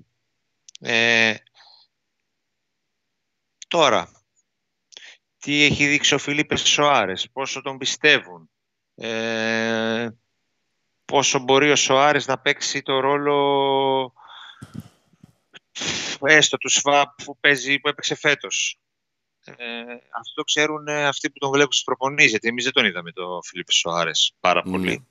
Ε, 0.79 1.35
Τώρα, 3.67 4.11
τι 5.37 5.61
έχει 5.63 5.87
δείξει 5.87 6.13
ο 6.13 6.17
Φιλίππε 6.17 6.55
Σοάρες, 6.55 7.29
πόσο 7.31 7.61
τον 7.61 7.77
πιστεύουν, 7.77 8.49
ε, 8.99 10.09
πόσο 11.05 11.39
μπορεί 11.39 11.71
ο 11.71 11.75
Σοάρες 11.75 12.27
να 12.27 12.39
παίξει 12.39 12.81
το 12.81 12.99
ρόλο 12.99 14.13
έστω 16.21 16.57
του 16.57 16.69
ΣΒΑΠ 16.69 17.23
που, 17.23 17.37
παίζει, 17.39 17.79
που 17.79 17.87
έπαιξε 17.87 18.15
φέτος. 18.15 18.79
Ε, 19.45 19.81
αυτό 19.91 20.33
το 20.33 20.43
ξέρουν 20.43 20.87
αυτοί 20.87 21.29
που 21.29 21.37
τον 21.37 21.51
βλέπουν 21.51 21.71
στις 21.71 21.85
προπονήσεις, 21.85 22.31
γιατί 22.31 22.47
εμείς 22.47 22.63
δεν 22.63 22.73
τον 22.73 22.85
είδαμε 22.85 23.11
το 23.11 23.39
Φιλίππε 23.43 23.71
Σοάρες 23.71 24.33
πάρα 24.39 24.61
ναι. 24.65 24.71
πολύ. 24.71 25.07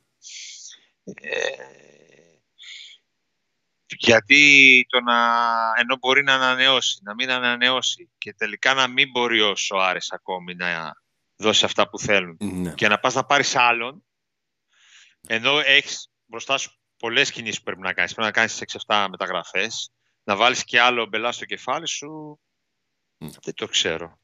Ε, 1.04 1.38
γιατί 3.86 4.86
το 4.88 5.00
να, 5.00 5.14
ενώ 5.76 5.96
μπορεί 5.96 6.22
να 6.22 6.34
ανανεώσει, 6.34 7.00
να 7.02 7.14
μην 7.14 7.30
ανανεώσει 7.30 8.10
και 8.18 8.34
τελικά 8.34 8.74
να 8.74 8.88
μην 8.88 9.10
μπορεί 9.10 9.40
ο 9.40 9.56
Σοάρες 9.56 10.12
ακόμη 10.12 10.54
να 10.54 10.96
δώσεις 11.36 11.64
αυτά 11.64 11.88
που 11.88 11.98
θέλουν 11.98 12.36
ναι. 12.40 12.74
και 12.74 12.88
να 12.88 12.98
πας 12.98 13.14
να 13.14 13.24
πάρεις 13.24 13.56
άλλον, 13.56 14.04
ενώ 15.26 15.58
έχεις 15.58 16.10
μπροστά 16.24 16.58
σου 16.58 16.70
πολλές 16.96 17.30
κινήσεις 17.30 17.58
που 17.58 17.64
πρέπει 17.64 17.80
να 17.80 17.92
κάνεις, 17.92 18.14
πρέπει 18.14 18.28
να 18.28 18.34
κάνεις 18.34 18.62
6-7 18.86 19.06
μεταγραφές, 19.10 19.90
να 20.22 20.36
βάλεις 20.36 20.64
και 20.64 20.80
άλλο 20.80 21.06
μπελά 21.06 21.32
στο 21.32 21.44
κεφάλι 21.44 21.88
σου, 21.88 22.40
δεν 23.18 23.54
το 23.54 23.66
ξέρω. 23.66 24.18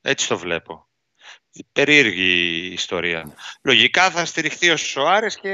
Έτσι 0.00 0.28
το 0.28 0.38
βλέπω. 0.38 0.88
Περίεργη 1.72 2.66
ιστορία. 2.72 3.24
Ναι. 3.24 3.34
Λογικά 3.62 4.10
θα 4.10 4.24
στηριχθεί 4.24 4.70
ο 4.70 4.76
Σοάρες 4.76 5.36
και 5.36 5.50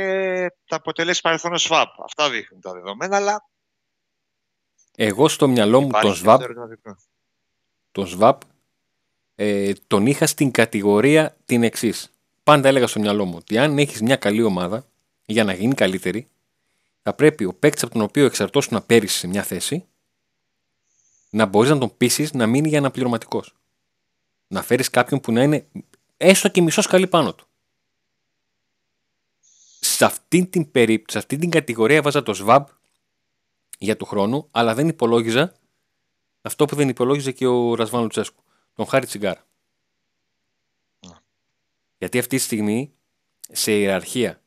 θα 0.64 0.76
αποτελέσει 0.76 1.20
παρελθόν 1.20 1.52
ο 1.52 1.58
ΣΒΑΠ. 1.58 2.00
Αυτά 2.02 2.30
δείχνουν 2.30 2.60
τα 2.60 2.72
δεδομένα, 2.72 3.16
αλλά 3.16 3.48
εγώ 4.96 5.28
στο 5.28 5.48
μυαλό 5.48 5.80
μου 5.80 5.90
τον 6.00 6.14
ΣΒΑΠ, 6.14 6.42
τον 7.90 8.06
ΣΒΑΠ 8.06 8.40
ε, 9.34 9.72
τον 9.86 10.06
είχα 10.06 10.26
στην 10.26 10.50
κατηγορία 10.50 11.36
την 11.44 11.62
εξής. 11.62 12.10
Πάντα 12.42 12.68
έλεγα 12.68 12.86
στο 12.86 13.00
μυαλό 13.00 13.24
μου 13.24 13.34
ότι 13.36 13.58
αν 13.58 13.78
έχεις 13.78 14.02
μια 14.02 14.16
καλή 14.16 14.42
ομάδα 14.42 14.86
για 15.26 15.44
να 15.44 15.52
γίνει 15.52 15.74
καλύτερη, 15.74 16.28
θα 17.02 17.14
πρέπει 17.14 17.44
ο 17.44 17.54
παίκτης 17.54 17.82
από 17.82 17.92
τον 17.92 18.02
οποίο 18.02 18.24
εξαρτώσουν 18.24 18.74
να 18.74 18.80
πέρυσι 18.80 19.18
σε 19.18 19.26
μια 19.26 19.42
θέση 19.42 19.84
να 21.30 21.46
μπορείς 21.46 21.70
να 21.70 21.78
τον 21.78 21.96
πείσεις 21.96 22.32
να 22.32 22.46
μείνει 22.46 22.68
για 22.68 22.78
αναπληρωματικός. 22.78 23.54
Να 24.46 24.62
φέρεις 24.62 24.90
κάποιον 24.90 25.20
που 25.20 25.32
να 25.32 25.42
είναι 25.42 25.66
έστω 26.16 26.48
και 26.48 26.62
μισός 26.62 26.86
καλή 26.86 27.06
πάνω 27.06 27.34
του. 27.34 27.46
Σε 29.80 30.04
αυτή 30.04 30.46
την 30.46 30.70
περίπτωση, 30.70 31.12
σε 31.12 31.18
αυτή 31.18 31.36
την 31.36 31.50
κατηγορία 31.50 32.02
βάζα 32.02 32.22
το 32.22 32.34
ΣΒΑΠ 32.34 32.68
για 33.78 33.96
του 33.96 34.04
χρόνου, 34.04 34.48
αλλά 34.50 34.74
δεν 34.74 34.88
υπολόγιζα 34.88 35.54
αυτό 36.42 36.64
που 36.64 36.76
δεν 36.76 36.88
υπολόγιζε 36.88 37.32
και 37.32 37.46
ο 37.46 37.74
Ρασβάν 37.74 38.02
Λουτσέσκου. 38.02 38.43
Τον 38.74 38.86
Χάρη 38.86 39.06
Τσιγκάρα. 39.06 39.46
Γιατί 41.98 42.18
αυτή 42.18 42.36
τη 42.36 42.42
στιγμή 42.42 42.94
σε 43.40 43.72
ιεραρχία, 43.72 44.42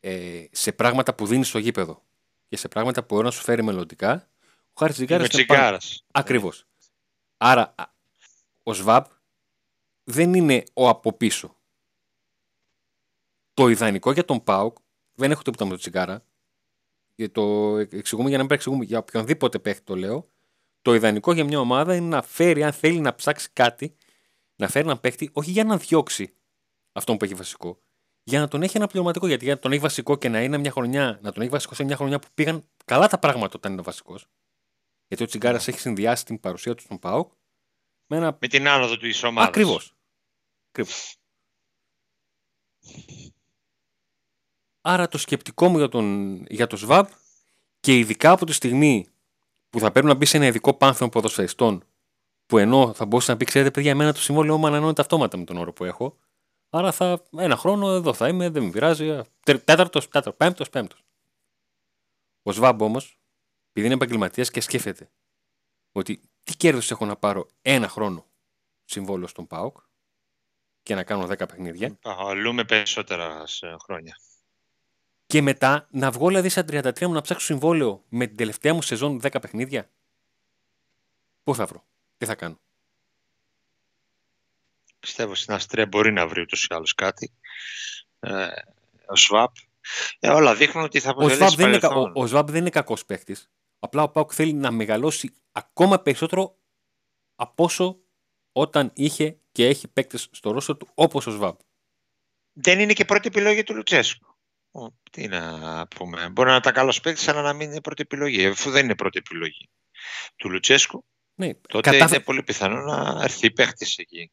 ε, 0.00 0.44
σε 0.50 0.72
πράγματα 0.72 1.14
που 1.14 1.26
δίνεις 1.26 1.48
στο 1.48 1.58
γήπεδο 1.58 2.02
και 2.48 2.56
σε 2.56 2.68
πράγματα 2.68 3.00
που 3.00 3.14
μπορεί 3.14 3.26
να 3.26 3.32
σου 3.32 3.42
φέρει 3.42 3.62
μελλοντικά, 3.62 4.28
ο 4.68 4.72
Χάρης 4.78 4.94
Τσιγκάρας 4.94 5.28
είναι 5.32 5.44
πάνω. 5.44 5.78
Ακριβώς. 6.10 6.66
Άρα 7.36 7.74
ο 8.62 8.72
ΣΒΑΠ 8.72 9.06
δεν 10.04 10.34
είναι 10.34 10.64
ο 10.72 10.88
από 10.88 11.12
πίσω. 11.12 11.56
Το 13.54 13.68
ιδανικό 13.68 14.12
για 14.12 14.24
τον 14.24 14.44
Πάουκ 14.44 14.76
δεν 15.14 15.30
έχω 15.30 15.42
τίποτα 15.42 15.64
με 15.64 15.70
τον 15.70 15.78
Τσιγκάρα 15.78 16.24
το 17.28 17.76
εξηγούμε 17.76 18.28
για 18.28 18.38
να 18.38 18.44
μην 18.44 18.52
εξηγούμε 18.52 18.84
για 18.84 18.98
οποιονδήποτε 18.98 19.58
παίχτη 19.58 19.84
το 19.84 19.96
λέω. 19.96 20.28
Το 20.82 20.94
ιδανικό 20.94 21.32
για 21.32 21.44
μια 21.44 21.60
ομάδα 21.60 21.94
είναι 21.94 22.08
να 22.08 22.22
φέρει, 22.22 22.62
αν 22.62 22.72
θέλει 22.72 23.00
να 23.00 23.14
ψάξει 23.14 23.48
κάτι, 23.52 23.96
να 24.56 24.68
φέρει 24.68 24.84
έναν 24.84 25.00
παίχτη, 25.00 25.30
όχι 25.32 25.50
για 25.50 25.64
να 25.64 25.76
διώξει 25.76 26.34
αυτόν 26.92 27.16
που 27.16 27.24
έχει 27.24 27.34
βασικό, 27.34 27.82
για 28.22 28.40
να 28.40 28.48
τον 28.48 28.62
έχει 28.62 28.76
ένα 28.76 28.86
πληρωματικό. 28.86 29.26
Γιατί 29.26 29.44
για 29.44 29.54
να 29.54 29.60
τον 29.60 29.72
έχει 29.72 29.80
βασικό 29.80 30.16
και 30.16 30.28
να 30.28 30.42
είναι 30.42 30.58
μια 30.58 30.70
χρονιά, 30.70 31.18
να 31.22 31.32
τον 31.32 31.42
έχει 31.42 31.50
βασικό 31.50 31.74
σε 31.74 31.84
μια 31.84 31.96
χρονιά 31.96 32.18
που 32.18 32.28
πήγαν 32.34 32.68
καλά 32.84 33.08
τα 33.08 33.18
πράγματα 33.18 33.52
όταν 33.56 33.72
είναι 33.72 33.82
βασικός. 33.82 34.26
Γιατί 35.06 35.22
ο 35.22 35.26
Τσιγκάρας 35.26 35.66
ναι. 35.66 35.72
έχει 35.72 35.82
συνδυάσει 35.82 36.24
την 36.24 36.40
παρουσία 36.40 36.74
του 36.74 36.82
στον 36.82 36.98
ΠΑΟΚ 36.98 37.32
με, 38.06 38.16
ένα... 38.16 38.36
με 38.40 38.48
την 38.48 38.68
άνοδο 38.68 38.96
του 38.96 39.08
ομάδας. 39.22 39.48
Ακριβώς. 39.48 39.94
Άρα 44.80 45.08
το 45.08 45.18
σκεπτικό 45.18 45.68
μου 45.68 45.78
για, 45.78 45.88
τον, 45.88 46.36
για 46.48 46.66
το 46.66 46.76
ΣΒΑΠ 46.76 47.10
και 47.80 47.98
ειδικά 47.98 48.30
από 48.30 48.46
τη 48.46 48.52
στιγμή 48.52 49.09
που 49.70 49.78
θα 49.78 49.90
πρέπει 49.90 50.06
να 50.06 50.14
μπει 50.14 50.24
σε 50.24 50.36
ένα 50.36 50.46
ειδικό 50.46 50.74
πάνθεο 50.74 51.08
ποδοσφαιριστών 51.08 51.84
που 52.46 52.58
ενώ 52.58 52.94
θα 52.94 53.06
μπορούσε 53.06 53.30
να 53.30 53.36
πει, 53.36 53.44
ξέρετε, 53.44 53.70
παιδιά, 53.70 53.90
εμένα 53.90 54.12
το 54.12 54.20
συμβόλαιο 54.20 54.58
μου 54.58 54.66
ανανεώνεται 54.66 55.00
αυτόματα 55.00 55.36
με 55.36 55.44
τον 55.44 55.56
όρο 55.56 55.72
που 55.72 55.84
έχω. 55.84 56.18
Άρα 56.70 56.92
θα 56.92 57.22
ένα 57.36 57.56
χρόνο 57.56 57.90
εδώ 57.90 58.14
θα 58.14 58.28
είμαι, 58.28 58.48
δεν 58.48 58.62
με 58.62 58.70
πειράζει. 58.70 59.20
Τέταρτος, 59.40 60.04
τέταρτος, 60.04 60.34
πέμπτος, 60.36 60.70
πέμπτος. 60.70 61.04
Ο 62.42 62.52
ΣΒΑΜ 62.52 62.80
όμως, 62.80 63.20
επειδή 63.68 63.86
είναι 63.86 63.94
επαγγελματίας 63.94 64.50
και 64.50 64.60
σκέφτεται 64.60 65.10
ότι 65.92 66.20
τι 66.42 66.56
κέρδος 66.56 66.90
έχω 66.90 67.04
να 67.04 67.16
πάρω 67.16 67.48
ένα 67.62 67.88
χρόνο 67.88 68.26
συμβόλαιο 68.84 69.26
στον 69.26 69.46
ΠΑΟΚ 69.46 69.76
και 70.82 70.94
να 70.94 71.04
κάνω 71.04 71.26
10 71.26 71.36
παιχνίδια. 71.36 71.98
Αλλού 72.02 72.64
περισσότερα 72.66 73.44
χρόνια 73.82 74.16
και 75.30 75.42
μετά 75.42 75.86
να 75.90 76.10
βγω 76.10 76.26
δηλαδή 76.26 76.48
στα 76.48 76.64
33 76.70 77.00
μου 77.00 77.12
να 77.12 77.20
ψάξω 77.20 77.44
συμβόλαιο 77.44 78.04
με 78.08 78.26
την 78.26 78.36
τελευταία 78.36 78.74
μου 78.74 78.82
σεζόν 78.82 79.20
10 79.22 79.40
παιχνίδια. 79.40 79.90
Πού 81.42 81.54
θα 81.54 81.66
βρω, 81.66 81.84
τι 82.18 82.26
θα 82.26 82.34
κάνω; 82.34 82.60
Πιστεύω 85.00 85.34
στην 85.34 85.54
Αστρία 85.54 85.86
μπορεί 85.86 86.12
να 86.12 86.26
βρει 86.26 86.40
ούτως 86.40 86.64
ή 86.64 86.66
άλλως 86.70 86.94
κάτι. 86.94 87.32
Ε, 88.20 88.46
ο 89.06 89.16
Σβάπ. 89.16 89.56
Ε, 90.18 90.28
όλα 90.28 90.54
δείχνουν 90.54 90.84
ότι 90.84 91.00
θα 91.00 91.10
αποτελέσει 91.10 91.42
ο 91.42 91.46
Σβάπ, 91.46 91.58
δεν 91.58 91.72
είναι, 91.72 91.86
ο, 91.86 92.12
ο 92.14 92.26
Σβάπ 92.26 92.50
δεν 92.50 92.60
είναι 92.60 92.70
κακός 92.70 93.04
παίχτης. 93.04 93.50
Απλά 93.78 94.02
ο 94.02 94.08
Πάουκ 94.08 94.30
θέλει 94.34 94.52
να 94.52 94.70
μεγαλώσει 94.70 95.34
ακόμα 95.52 96.00
περισσότερο 96.00 96.56
από 97.36 97.64
όσο 97.64 97.98
όταν 98.52 98.90
είχε 98.94 99.38
και 99.52 99.66
έχει 99.66 99.88
παίκτες 99.88 100.28
στο 100.30 100.50
ρόσο 100.50 100.76
του 100.76 100.88
όπως 100.94 101.26
ο 101.26 101.30
Σβάπ. 101.30 101.60
Δεν 102.52 102.80
είναι 102.80 102.92
και 102.92 103.04
πρώτη 103.04 103.28
επιλογή 103.28 103.62
του 103.62 103.74
Λουτσέσκου 103.74 104.29
τι 105.10 105.28
να 105.28 105.86
πούμε. 105.86 106.28
Μπορεί 106.28 106.48
να 106.48 106.56
ήταν 106.56 106.72
καλός 106.72 107.00
παίκτης, 107.00 107.28
αλλά 107.28 107.42
να 107.42 107.52
μην 107.52 107.70
είναι 107.70 107.80
πρώτη 107.80 108.02
επιλογή. 108.02 108.46
Αφού 108.46 108.70
δεν 108.70 108.84
είναι 108.84 108.94
πρώτη 108.94 109.18
επιλογή 109.18 109.70
του 110.36 110.50
Λουτσέσκου, 110.50 111.04
ναι, 111.34 111.54
τότε 111.54 111.90
κατάφε... 111.90 112.14
είναι 112.14 112.24
πολύ 112.24 112.42
πιθανό 112.42 112.80
να 112.80 113.22
έρθει 113.22 113.50
παίκτης 113.50 113.98
εκεί. 113.98 114.32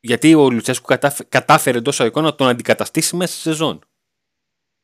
Γιατί 0.00 0.34
ο 0.34 0.50
Λουτσέσκου 0.50 0.86
κατάφε... 0.86 1.24
κατάφερε 1.24 1.78
εντό 1.78 1.90
αγωγικών 1.94 2.24
να 2.24 2.34
τον 2.34 2.48
αντικαταστήσει 2.48 3.16
μέσα 3.16 3.32
στη 3.32 3.42
σεζόν. 3.42 3.88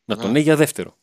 Να 0.05 0.17
τον 0.17 0.35
έχει 0.35 0.45
για 0.45 0.57
δεύτερο. 0.57 0.99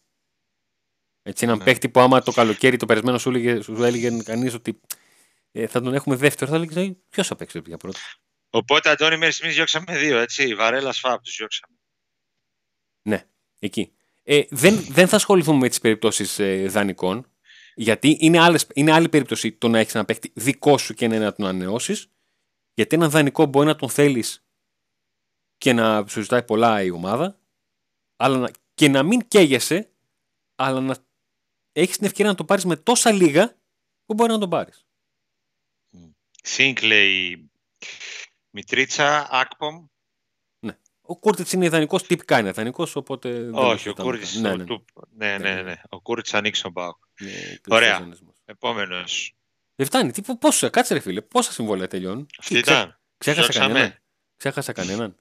Έτσι, 1.22 1.46
έναν 1.46 1.58
ναι. 1.58 1.64
παίκτη 1.64 1.90
που 1.90 2.00
άμα 2.00 2.22
το 2.22 2.32
καλοκαίρι 2.32 2.78
το 2.78 2.86
περασμένο 2.86 3.18
σου 3.18 3.30
έλεγε, 3.30 3.62
σου 3.62 3.84
έλεγε 3.84 4.22
κανείς 4.24 4.54
ότι 4.54 4.82
ε, 5.52 5.68
θα 5.68 5.82
τον 5.82 5.94
έχουμε 5.94 6.16
δεύτερο, 6.16 6.52
θα 6.52 6.58
έλεγε 6.58 6.96
ποιος 7.10 7.28
θα 7.28 7.36
παίξει 7.36 7.62
για 7.66 7.78
πρώτο. 7.78 8.00
Οπότε, 8.50 8.90
Αντώνη, 8.90 9.18
μέχρι 9.18 9.34
στιγμής 9.34 9.56
διώξαμε 9.56 9.98
δύο, 9.98 10.18
έτσι. 10.18 10.56
Βαρέλα 10.56 10.92
Σφάπ 10.92 11.22
τους 11.22 11.36
διώξαμε. 11.36 11.77
Ναι. 13.60 13.68
Εκεί. 13.68 13.92
Ε, 14.24 14.44
δεν, 14.50 14.76
δεν 14.90 15.08
θα 15.08 15.16
ασχοληθούμε 15.16 15.58
με 15.58 15.70
τις 15.70 15.80
περιπτώσεις 15.80 16.40
ε, 16.40 16.68
δανεικών, 16.68 17.32
γιατί 17.76 18.18
είναι, 18.20 18.40
άλλες, 18.40 18.68
είναι 18.74 18.92
άλλη 18.92 19.10
περίπτωση 19.10 19.52
το 19.52 19.68
να 19.68 19.80
έχεις 19.80 19.96
ένα 19.96 20.06
παίχτη 20.06 20.32
δικό 20.36 20.78
σου 20.78 20.94
και 20.94 21.08
να 21.08 21.34
τον 21.34 21.46
ανανεώσεις. 21.46 22.12
Γιατί 22.74 22.96
ένα 22.96 23.10
δανεικό 23.10 23.46
μπορεί 23.46 23.68
να 23.68 23.76
τον 23.76 23.90
θέλεις 23.90 24.46
και 25.58 25.74
να 25.74 26.08
σου 26.08 26.22
ζητάει 26.22 26.44
πολλά 26.44 26.84
η 26.84 26.90
ομάδα, 26.90 27.40
αλλά 28.16 28.52
και 28.74 28.88
να 28.88 29.04
μην 29.04 29.28
καίγεσαι, 29.28 29.92
αλλά 30.56 30.80
να 30.80 30.98
έχεις 31.72 31.98
την 31.98 32.06
ευκαιρία 32.06 32.32
να 32.32 32.38
το 32.38 32.46
πάρεις 32.46 32.66
με 32.66 32.76
τόσα 32.76 33.12
λίγα 33.12 33.58
που 34.06 34.14
μπορεί 34.14 34.32
να 34.32 34.40
τον 34.40 34.50
πάρεις. 34.50 34.86
Σίνκλεϊ, 36.44 37.50
Μητρίτσα, 38.50 39.28
Ακπομ, 39.32 39.86
ο 41.08 41.20
Κούρτιτς 41.20 41.54
είναι 41.54 41.66
ιδανικός, 41.66 42.04
τυπικά 42.04 42.40
είναι 42.40 42.50
ιδανικός, 42.50 42.96
οπότε. 42.96 43.50
Όχι, 43.54 43.90
ο 43.90 43.94
Κούρτιτς. 43.94 44.36
Ναι, 44.36 44.56
ναι. 44.56 44.66
ναι, 45.16 45.38
ναι, 45.38 45.62
ναι. 45.62 45.82
Ο 45.90 46.02
Κούρτιτς 46.02 46.34
ανοίξει 46.34 46.62
τον 46.62 46.74
Πάο. 46.74 46.94
Ναι, 47.22 47.32
Ωραία. 47.68 48.10
Επόμενος. 48.46 49.36
Δεν 49.76 49.86
φτάνει. 49.86 50.12
Τι, 50.12 50.36
πόσο, 50.36 50.70
κάτσε 50.70 50.94
ρε 50.94 51.00
φίλε, 51.00 51.22
πόσα 51.22 51.52
συμβόλαια 51.52 51.88
τελειώνουν; 51.88 52.28
Αυτή 52.40 52.58
ήταν. 52.58 53.00
Ξέχασα 53.18 53.60
κανέναν; 53.60 53.96
Ξέχασα 54.38 54.72
κανέναν; 54.72 55.16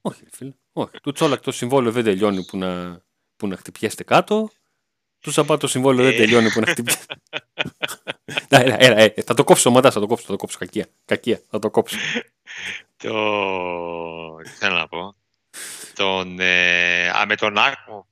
Όχι, 0.00 0.20
ρε 0.24 0.30
φίλε. 0.32 0.52
Όχι. 0.72 1.00
Του 1.02 1.12
Τσόλακ 1.12 1.40
το 1.40 1.52
συμβόλαιο 1.52 1.92
δεν 1.92 2.04
τελειώνει 2.04 2.44
που 2.44 2.56
να, 2.56 3.02
που 3.36 3.46
να 3.46 3.56
χτυπιέστε 3.56 4.04
κάτω. 4.04 4.50
Του 5.20 5.30
Σαμπά 5.30 5.56
το 5.56 5.66
συμβόλαιο 5.66 6.04
δεν 6.04 6.14
ε. 6.14 6.16
τελειώνει 6.16 6.50
που 6.50 6.60
να 6.60 6.66
χτυπιέστε. 6.66 7.14
Έλα, 8.48 8.82
έλα, 8.82 9.00
ε, 9.00 9.14
θα 9.24 9.34
το 9.34 9.44
κόψω 9.44 9.70
μαντάς, 9.70 9.94
θα 9.94 10.00
το 10.00 10.06
κόψω, 10.06 10.24
θα 10.24 10.30
το 10.30 10.36
κόψω. 10.36 10.58
Κακία, 10.58 10.86
κακία, 11.04 11.42
θα 11.50 11.58
το 11.58 11.70
κόψω. 11.70 11.96
το... 12.96 13.10
θέλω 14.58 14.76
να 14.76 14.88
πω. 14.88 15.14
Τον, 15.94 16.40
ε... 16.40 17.08
Α, 17.08 17.26
με 17.26 17.36
τον 17.36 17.58
Άκμο. 17.58 18.08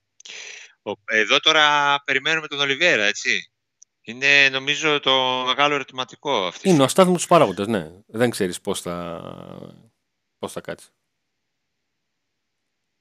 Εδώ 1.05 1.38
τώρα 1.38 1.97
περιμένουμε 2.05 2.47
τον 2.47 2.61
Ολιβέρα, 2.61 3.05
έτσι. 3.05 3.51
Είναι 4.01 4.49
νομίζω 4.49 5.01
το 5.01 5.42
μεγάλο 5.47 5.75
ερωτηματικό 5.75 6.47
αυτής. 6.47 6.71
Είναι 6.71 6.83
ο 6.83 6.85
αστάθμος 6.85 7.27
παράγοντας, 7.27 7.66
ναι. 7.66 7.90
Δεν 8.07 8.31
ξέρεις 8.31 8.61
πώς 8.61 8.81
θα, 8.81 9.21
πώς 10.38 10.53
θα 10.53 10.61
κάτσει. 10.61 10.88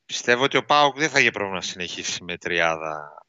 Πιστεύω 0.06 0.43
ότι 0.43 0.58
ο 0.58 0.65
Πάουκ 0.65 0.98
δεν 0.98 1.10
θα 1.10 1.20
είχε 1.20 1.32
πρόβλημα 1.32 1.56
να 1.56 1.63
συνεχίσει 1.63 2.24
με 2.24 2.38
τριάδα, 2.38 3.26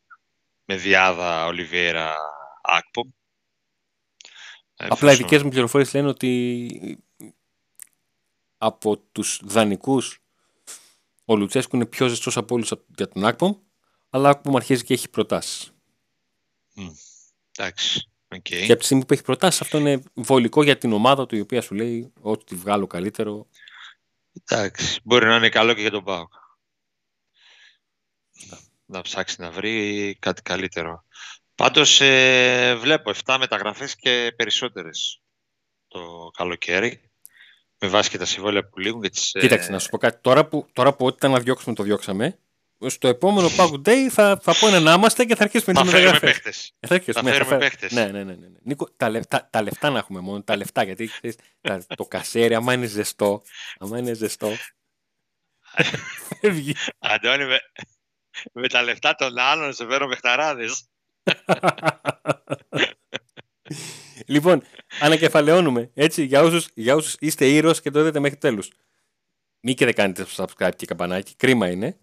με 0.70 0.76
διάδα 0.76 1.46
Ολιβέρα 1.46 2.14
Άκπομ. 2.62 3.08
Απλά 4.76 5.12
οι 5.12 5.16
δικές 5.16 5.42
μου 5.42 5.50
πληροφορίες 5.50 5.94
λένε 5.94 6.08
ότι 6.08 7.02
από 8.58 8.98
τους 8.98 9.40
δανεικούς 9.44 10.22
ο 11.24 11.36
Λουτσέσκου 11.36 11.76
είναι 11.76 11.86
πιο 11.86 12.08
ζεστός 12.08 12.36
από 12.36 12.54
όλους 12.54 12.72
για 12.96 13.08
τον 13.08 13.24
Άκπομ, 13.24 13.52
αλλά 14.10 14.28
ο 14.28 14.30
Άκπομ 14.30 14.56
αρχίζει 14.56 14.84
και 14.84 14.94
έχει 14.94 15.10
προτάσεις. 15.10 15.72
Mm. 16.76 16.90
Εντάξει. 17.56 18.08
Okay. 18.28 18.40
Και 18.40 18.72
από 18.72 18.78
τη 18.78 18.84
στιγμή 18.84 19.04
που 19.04 19.12
έχει 19.12 19.22
προτάσεις, 19.22 19.60
αυτό 19.60 19.78
είναι 19.78 20.02
βολικό 20.14 20.62
για 20.62 20.78
την 20.78 20.92
ομάδα 20.92 21.26
του, 21.26 21.36
η 21.36 21.40
οποία 21.40 21.60
σου 21.60 21.74
λέει 21.74 22.12
ότι 22.20 22.44
τη 22.44 22.54
βγάλω 22.54 22.86
καλύτερο. 22.86 23.46
Εντάξει. 24.44 25.00
Μπορεί 25.04 25.26
να 25.26 25.36
είναι 25.36 25.48
καλό 25.48 25.74
και 25.74 25.80
για 25.80 25.90
τον 25.90 26.04
Πάοκ. 26.04 26.32
Να 28.90 29.00
ψάξει 29.00 29.40
να 29.40 29.50
βρει 29.50 30.16
κάτι 30.20 30.42
καλύτερο. 30.42 31.04
Πάντως 31.54 32.00
ε, 32.00 32.76
βλέπω 32.76 33.12
7 33.24 33.36
μεταγραφές 33.38 33.96
και 33.96 34.32
περισσότερες 34.36 35.20
το 35.88 36.30
καλοκαίρι. 36.36 37.10
Με 37.80 37.88
βάση 37.88 38.10
και 38.10 38.18
τα 38.18 38.24
συμβόλαια 38.24 38.68
που 38.68 38.78
λήγουν. 38.78 39.02
Και 39.02 39.10
τις, 39.10 39.34
ε, 39.34 39.40
Κοίταξε, 39.40 39.70
να 39.70 39.78
σου 39.78 39.88
πω 39.88 39.98
κάτι. 39.98 40.18
Τώρα 40.20 40.46
που, 40.46 40.68
τώρα 40.72 40.94
που 40.94 41.06
ό,τι 41.06 41.16
ήταν 41.16 41.30
να 41.30 41.40
διώξουμε, 41.40 41.74
το 41.74 41.82
διώξαμε 41.82 42.38
στο 42.86 43.08
επόμενο 43.08 43.48
Pack 43.56 43.88
Day 43.88 44.08
θα, 44.10 44.38
θα 44.42 44.54
πω 44.60 44.68
να 44.68 44.92
είμαστε 44.92 45.24
και 45.24 45.34
θα 45.34 45.42
αρχίσουμε 45.42 45.72
να 45.72 45.84
μεταγραφές. 45.84 46.20
παίχτες. 46.20 46.74
Θα, 46.80 47.00
θα 47.12 47.22
ναι, 47.22 47.32
φέρουμε 47.32 47.58
παίχτες. 47.58 47.92
Ναι, 47.92 48.06
ναι, 48.06 48.24
ναι, 48.24 48.34
ναι. 48.34 48.46
Νίκο, 48.62 48.88
τα, 48.96 49.08
λεφτά, 49.08 49.48
τα 49.52 49.62
λεφτά 49.62 49.90
να 49.90 49.98
έχουμε 49.98 50.20
μόνο, 50.20 50.42
τα 50.42 50.56
λεφτά, 50.56 50.82
γιατί 50.82 51.10
τα, 51.60 51.84
το 51.96 52.04
κασέρι, 52.04 52.54
άμα 52.54 52.72
είναι 52.72 52.86
ζεστό, 52.86 53.42
άμα 53.78 53.98
είναι 53.98 54.12
ζεστό, 54.12 54.52
φεύγει. 56.40 56.74
Αντώνη, 56.98 57.44
με, 58.52 58.60
με 58.60 58.68
τα 58.68 58.82
λεφτά 58.82 59.14
των 59.14 59.38
άλλων 59.38 59.72
σε 59.72 59.86
φέρω 59.86 60.06
παιχταράδες. 60.06 60.84
λοιπόν, 64.26 64.62
ανακεφαλαιώνουμε, 65.00 65.90
έτσι, 65.94 66.24
για 66.24 66.42
όσους, 66.42 66.68
για 66.74 66.94
όσους 66.94 67.16
είστε 67.18 67.46
ήρωες 67.46 67.80
και 67.80 67.90
το 67.90 68.02
δείτε 68.02 68.20
μέχρι 68.20 68.38
τέλους. 68.38 68.70
Μη 69.60 69.74
και 69.74 69.84
δεν 69.84 69.94
κάνετε 69.94 70.26
subscribe 70.36 70.72
και 70.76 70.86
καμπανάκι, 70.86 71.34
κρίμα 71.36 71.70
είναι. 71.70 71.98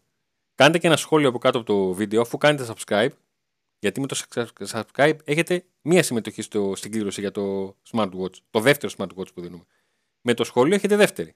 Κάντε 0.56 0.78
και 0.78 0.88
ένα 0.88 0.98
σχόλιο 0.98 1.30
από 1.30 1.38
κάτω 1.38 1.58
από 1.58 1.67
το 1.67 1.93
βίντεο 1.93 2.21
αφού 2.21 2.38
κάνετε 2.38 2.74
subscribe. 2.74 3.10
Γιατί 3.80 4.00
με 4.00 4.08
το 4.08 4.21
subscribe 4.69 5.17
έχετε 5.24 5.65
μία 5.82 6.04
συμμετοχή 6.04 6.41
στο, 6.41 6.74
στην 6.76 6.91
κλήρωση 6.91 7.21
για 7.21 7.32
το 7.32 7.76
smartwatch. 7.91 8.34
Το 8.50 8.60
δεύτερο 8.60 8.93
smartwatch 8.98 9.34
που 9.34 9.41
δίνουμε. 9.41 9.63
Με 10.21 10.34
το 10.34 10.43
σχόλιο 10.43 10.76
έχετε 10.76 10.95
δεύτερη. 10.95 11.36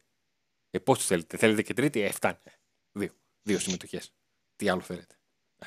Ε, 0.71 0.79
πώ 0.79 0.95
θέλετε, 0.95 1.38
θέλετε 1.38 1.62
και 1.62 1.73
τρίτη, 1.73 2.01
ε, 2.01 2.12
φτάνει. 2.12 2.38
Δύο. 2.91 3.09
Δύο 3.41 3.59
συμμετοχές. 3.59 4.13
Τι 4.60 4.69
άλλο 4.69 4.82
θέλετε. 4.82 5.15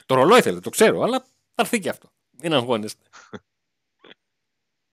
Το 0.07 0.15
ρολόι 0.15 0.41
θέλετε, 0.41 0.61
το 0.61 0.71
ξέρω, 0.71 1.03
αλλά 1.03 1.21
θα 1.21 1.63
έρθει 1.63 1.81
και 1.81 1.89
αυτό. 1.89 2.13
Μην 2.31 2.53
αγχώνεστε. 2.53 3.05